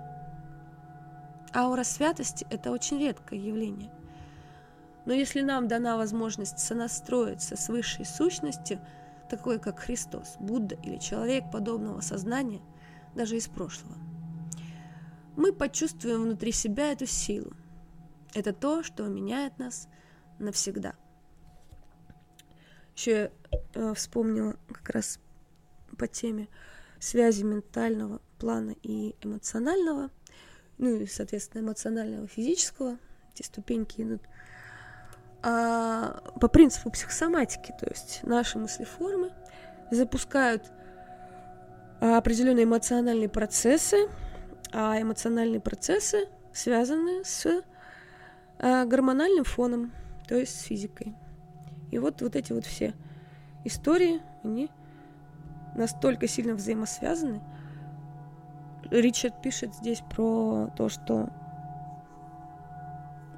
Аура 1.55 1.85
святости– 1.85 2.47
это 2.51 2.71
очень 2.71 2.99
редкое 2.99 3.39
явление. 3.39 3.93
Но 5.05 5.13
если 5.13 5.41
нам 5.41 5.69
дана 5.69 5.97
возможность 5.97 6.59
сонастроиться 6.59 7.57
с 7.57 7.69
высшей 7.69 8.05
сущностью, 8.05 8.81
такой 9.29 9.59
как 9.59 9.81
Христос, 9.81 10.37
Будда 10.39 10.77
или 10.83 10.99
человек 10.99 11.51
подобного 11.51 12.01
сознания, 12.01 12.63
даже 13.15 13.37
из 13.37 13.49
прошлого, 13.49 13.97
мы 15.37 15.53
почувствуем 15.53 16.23
внутри 16.23 16.53
себя 16.53 16.93
эту 16.93 17.07
силу. 17.07 17.53
Это 18.35 18.53
то, 18.53 18.83
что 18.83 19.07
меняет 19.07 19.59
нас 19.59 19.89
навсегда. 20.39 20.95
Еще 22.95 23.11
я 23.11 23.31
э, 23.75 23.95
вспомнила 23.95 24.57
как 24.69 24.91
раз 24.91 25.19
по 25.99 26.07
теме 26.07 26.49
связи 26.99 27.43
ментального 27.43 28.21
плана 28.39 28.75
и 28.83 29.15
эмоционального, 29.23 30.11
ну 30.79 30.97
и, 30.97 31.07
соответственно, 31.07 31.63
эмоционального, 31.63 32.27
физического, 32.27 32.99
эти 33.35 33.43
ступеньки 33.43 34.03
идут, 34.03 34.23
а, 35.43 36.21
по 36.41 36.49
принципу 36.49 36.91
психосоматики, 36.91 37.75
то 37.79 37.87
есть 37.89 38.21
наши 38.23 38.59
мыслеформы 38.59 39.33
запускают 39.91 40.73
определенные 42.01 42.65
эмоциональные 42.65 43.29
процессы, 43.29 44.09
а 44.73 45.01
эмоциональные 45.01 45.61
процессы 45.61 46.29
связаны 46.53 47.25
с 47.25 47.63
а, 48.59 48.85
гормональным 48.85 49.45
фоном, 49.45 49.93
то 50.29 50.37
есть 50.37 50.61
с 50.61 50.63
физикой. 50.63 51.15
И 51.91 51.99
вот, 51.99 52.23
вот 52.23 52.37
эти 52.37 52.53
вот 52.53 52.65
все 52.65 52.95
истории, 53.65 54.23
они 54.43 54.71
настолько 55.75 56.27
сильно 56.27 56.55
взаимосвязаны. 56.55 57.41
Ричард 58.91 59.41
пишет 59.43 59.75
здесь 59.75 60.03
про 60.11 60.71
то, 60.77 60.89
что 60.89 61.31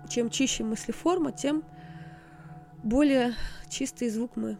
чем 0.08 0.30
чище 0.30 0.64
мыслеформа, 0.64 1.32
тем 1.32 1.64
более 2.84 3.34
чистый 3.68 4.08
звук 4.10 4.36
мы 4.36 4.58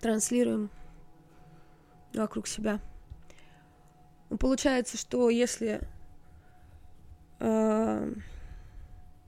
транслируем 0.00 0.70
вокруг 2.12 2.46
себя. 2.46 2.80
Ну, 4.28 4.36
получается, 4.36 4.98
что 4.98 5.30
если 5.30 5.80
э, 7.40 8.12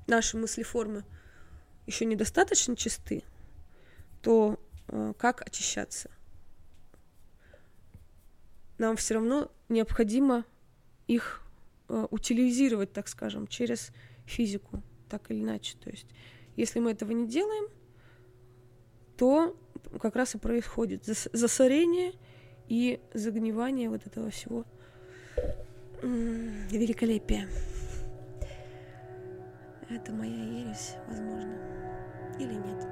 наши 0.06 0.36
мыслеформы 0.36 1.04
еще 1.86 2.04
недостаточно 2.04 2.76
чисты, 2.76 3.24
то 4.20 4.60
э, 4.88 5.14
как 5.16 5.40
очищаться? 5.40 6.10
нам 8.80 8.96
все 8.96 9.14
равно 9.14 9.52
необходимо 9.68 10.44
их 11.06 11.42
э, 11.88 12.06
утилизировать, 12.10 12.92
так 12.92 13.08
скажем, 13.08 13.46
через 13.46 13.92
физику, 14.24 14.82
так 15.08 15.30
или 15.30 15.42
иначе. 15.42 15.76
То 15.78 15.90
есть, 15.90 16.06
если 16.56 16.80
мы 16.80 16.92
этого 16.92 17.12
не 17.12 17.28
делаем, 17.28 17.68
то 19.20 19.54
как 20.00 20.16
раз 20.16 20.34
и 20.34 20.38
происходит 20.38 21.04
засорение 21.04 22.14
и 22.68 23.02
загнивание 23.12 23.90
вот 23.90 24.06
этого 24.06 24.30
всего 24.30 24.64
великолепия. 26.02 27.46
Это 29.90 30.12
моя 30.12 30.32
ересь, 30.32 30.94
возможно, 31.06 31.54
или 32.38 32.54
нет. 32.54 32.86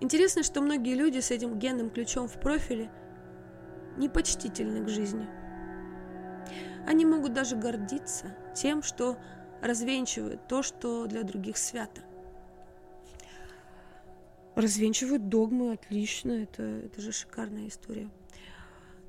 Интересно, 0.00 0.42
что 0.42 0.62
многие 0.62 0.94
люди 0.94 1.18
с 1.18 1.30
этим 1.30 1.58
генным 1.58 1.90
ключом 1.90 2.28
в 2.28 2.40
профиле– 2.40 2.90
непочтительны 3.98 4.82
к 4.82 4.88
жизни. 4.88 5.28
Они 6.86 7.04
могут 7.04 7.34
даже 7.34 7.56
гордиться 7.56 8.34
тем, 8.54 8.82
что 8.82 9.18
развенчивают 9.60 10.48
то, 10.48 10.62
что 10.62 11.06
для 11.06 11.22
других 11.22 11.58
свято. 11.58 12.00
Развенчивают 14.54 15.28
догмы, 15.28 15.72
отлично, 15.72 16.32
это, 16.32 16.62
это 16.62 17.00
же 17.00 17.12
шикарная 17.12 17.68
история. 17.68 18.10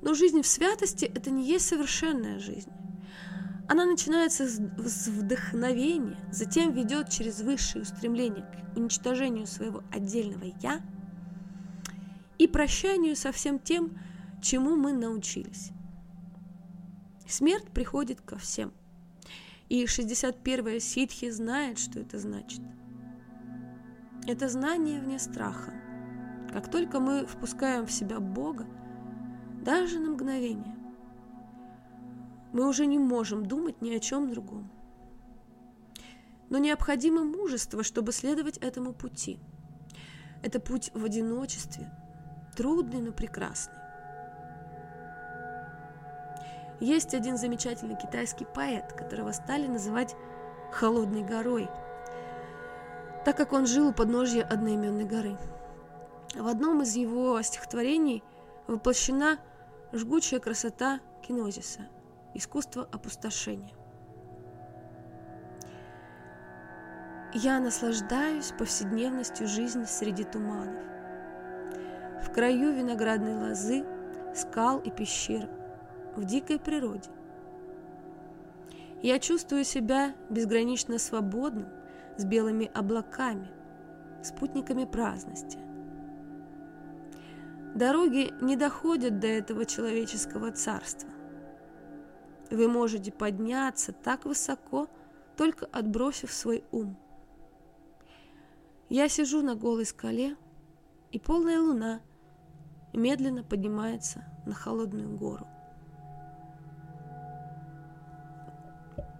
Но 0.00 0.14
жизнь 0.14 0.42
в 0.42 0.46
святости– 0.46 1.04
это 1.14 1.30
не 1.30 1.46
есть 1.46 1.66
совершенная 1.66 2.38
жизнь. 2.38 2.70
Она 3.68 3.86
начинается 3.86 4.46
с 4.46 5.08
вдохновения, 5.08 6.18
затем 6.30 6.72
ведет 6.72 7.08
через 7.08 7.40
высшее 7.40 7.82
устремление 7.82 8.44
к 8.44 8.76
уничтожению 8.76 9.46
своего 9.46 9.82
отдельного 9.90 10.52
«я» 10.60 10.82
и 12.38 12.46
прощанию 12.46 13.16
со 13.16 13.32
всем 13.32 13.58
тем, 13.58 13.98
чему 14.42 14.76
мы 14.76 14.92
научились. 14.92 15.70
Смерть 17.26 17.70
приходит 17.70 18.20
ко 18.20 18.36
всем. 18.36 18.72
И 19.70 19.84
61-я 19.84 20.78
ситхи 20.78 21.30
знает, 21.30 21.78
что 21.78 22.00
это 22.00 22.18
значит. 22.18 22.60
Это 24.26 24.48
знание 24.48 25.00
вне 25.00 25.18
страха. 25.18 25.74
Как 26.50 26.70
только 26.70 26.98
мы 26.98 27.26
впускаем 27.26 27.86
в 27.86 27.92
себя 27.92 28.20
Бога, 28.20 28.66
даже 29.60 29.98
на 29.98 30.12
мгновение, 30.12 30.74
мы 32.52 32.66
уже 32.66 32.86
не 32.86 32.98
можем 32.98 33.44
думать 33.44 33.82
ни 33.82 33.94
о 33.94 34.00
чем 34.00 34.30
другом. 34.30 34.70
Но 36.48 36.56
необходимо 36.56 37.24
мужество, 37.24 37.82
чтобы 37.82 38.12
следовать 38.12 38.56
этому 38.58 38.94
пути. 38.94 39.38
Это 40.42 40.58
путь 40.58 40.90
в 40.94 41.04
одиночестве, 41.04 41.90
трудный, 42.56 43.02
но 43.02 43.12
прекрасный. 43.12 43.74
Есть 46.80 47.12
один 47.12 47.36
замечательный 47.36 47.96
китайский 47.96 48.46
поэт, 48.46 48.92
которого 48.94 49.32
стали 49.32 49.66
называть 49.66 50.14
«холодной 50.72 51.22
горой», 51.22 51.68
так 53.24 53.36
как 53.36 53.52
он 53.52 53.66
жил 53.66 53.88
у 53.88 53.92
подножья 53.92 54.42
одноименной 54.42 55.04
горы. 55.04 55.36
В 56.34 56.46
одном 56.46 56.82
из 56.82 56.94
его 56.96 57.40
стихотворений 57.42 58.22
воплощена 58.66 59.38
жгучая 59.92 60.40
красота 60.40 61.00
кинозиса, 61.26 61.82
искусство 62.34 62.88
опустошения. 62.92 63.74
Я 67.32 67.58
наслаждаюсь 67.60 68.52
повседневностью 68.56 69.48
жизни 69.48 69.84
среди 69.84 70.24
туманов. 70.24 70.82
В 72.22 72.32
краю 72.32 72.72
виноградной 72.72 73.34
лозы, 73.34 73.84
скал 74.34 74.78
и 74.80 74.90
пещер– 74.90 75.48
в 76.16 76.24
дикой 76.24 76.58
природе. 76.58 77.10
Я 79.02 79.18
чувствую 79.18 79.64
себя 79.64 80.14
безгранично 80.30 80.98
свободным, 80.98 81.68
с 82.16 82.24
белыми 82.24 82.70
облаками, 82.74 83.50
спутниками 84.22 84.84
праздности. 84.84 85.58
Дороги 87.74 88.32
не 88.40 88.56
доходят 88.56 89.18
до 89.18 89.26
этого 89.26 89.66
человеческого 89.66 90.52
царства. 90.52 91.10
Вы 92.50 92.68
можете 92.68 93.10
подняться 93.10 93.92
так 93.92 94.24
высоко, 94.24 94.88
только 95.36 95.66
отбросив 95.66 96.32
свой 96.32 96.64
ум. 96.70 96.96
Я 98.88 99.08
сижу 99.08 99.42
на 99.42 99.56
голой 99.56 99.86
скале, 99.86 100.36
и 101.10 101.18
полная 101.18 101.58
луна 101.58 102.00
медленно 102.92 103.42
поднимается 103.42 104.24
на 104.46 104.54
холодную 104.54 105.16
гору. 105.16 105.46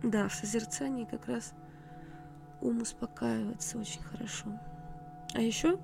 Да, 0.02 0.28
в 0.28 0.34
созерцании 0.34 1.06
как 1.06 1.26
раз 1.26 1.54
ум 2.64 2.80
успокаивается 2.80 3.78
очень 3.78 4.02
хорошо. 4.02 4.58
А 5.34 5.40
еще, 5.40 5.78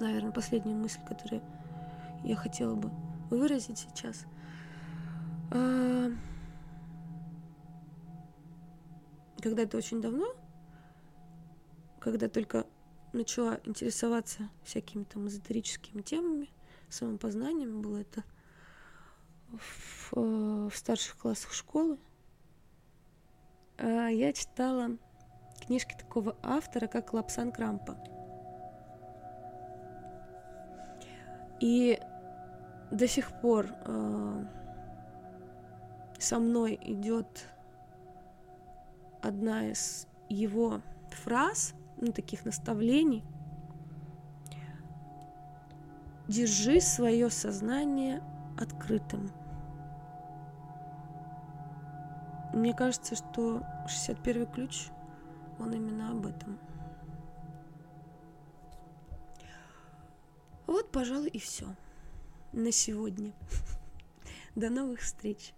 наверное, 0.00 0.32
последняя 0.32 0.74
мысль, 0.74 1.00
которую 1.06 1.42
я 2.24 2.34
хотела 2.36 2.74
бы 2.74 2.90
выразить 3.30 3.78
сейчас. 3.78 4.24
А, 5.50 6.10
когда-то 9.40 9.76
очень 9.76 10.00
давно, 10.00 10.34
когда 12.00 12.28
только 12.28 12.66
начала 13.12 13.60
интересоваться 13.64 14.48
всякими 14.64 15.04
там 15.04 15.28
эзотерическими 15.28 16.00
темами, 16.00 16.48
самопознанием, 16.88 17.82
было 17.82 17.98
это 17.98 18.24
в, 19.50 20.12
э, 20.16 20.68
в 20.70 20.76
старших 20.76 21.18
классах 21.18 21.52
школы, 21.52 21.98
а, 23.76 24.08
я 24.08 24.32
читала 24.32 24.96
книжки 25.66 25.94
такого 25.96 26.36
автора, 26.42 26.86
как 26.86 27.12
Лапсан 27.12 27.52
Крампа. 27.52 27.96
И 31.60 32.00
до 32.90 33.06
сих 33.06 33.30
пор 33.40 33.68
э, 33.84 34.44
со 36.18 36.38
мной 36.38 36.78
идет 36.82 37.48
одна 39.22 39.70
из 39.70 40.06
его 40.28 40.80
фраз, 41.10 41.74
ну, 41.96 42.12
таких 42.12 42.44
наставлений. 42.44 43.24
Держи 46.28 46.80
свое 46.80 47.30
сознание 47.30 48.22
открытым. 48.58 49.30
Мне 52.52 52.74
кажется, 52.74 53.14
что 53.14 53.62
61 53.86 54.46
ключ, 54.46 54.88
он 55.58 55.72
именно 55.72 56.10
об 56.10 56.26
этом. 56.26 56.58
Вот, 60.66 60.90
пожалуй, 60.90 61.28
и 61.28 61.38
все 61.38 61.66
на 62.52 62.72
сегодня. 62.72 63.32
До 64.54 64.70
новых 64.70 65.00
встреч! 65.00 65.54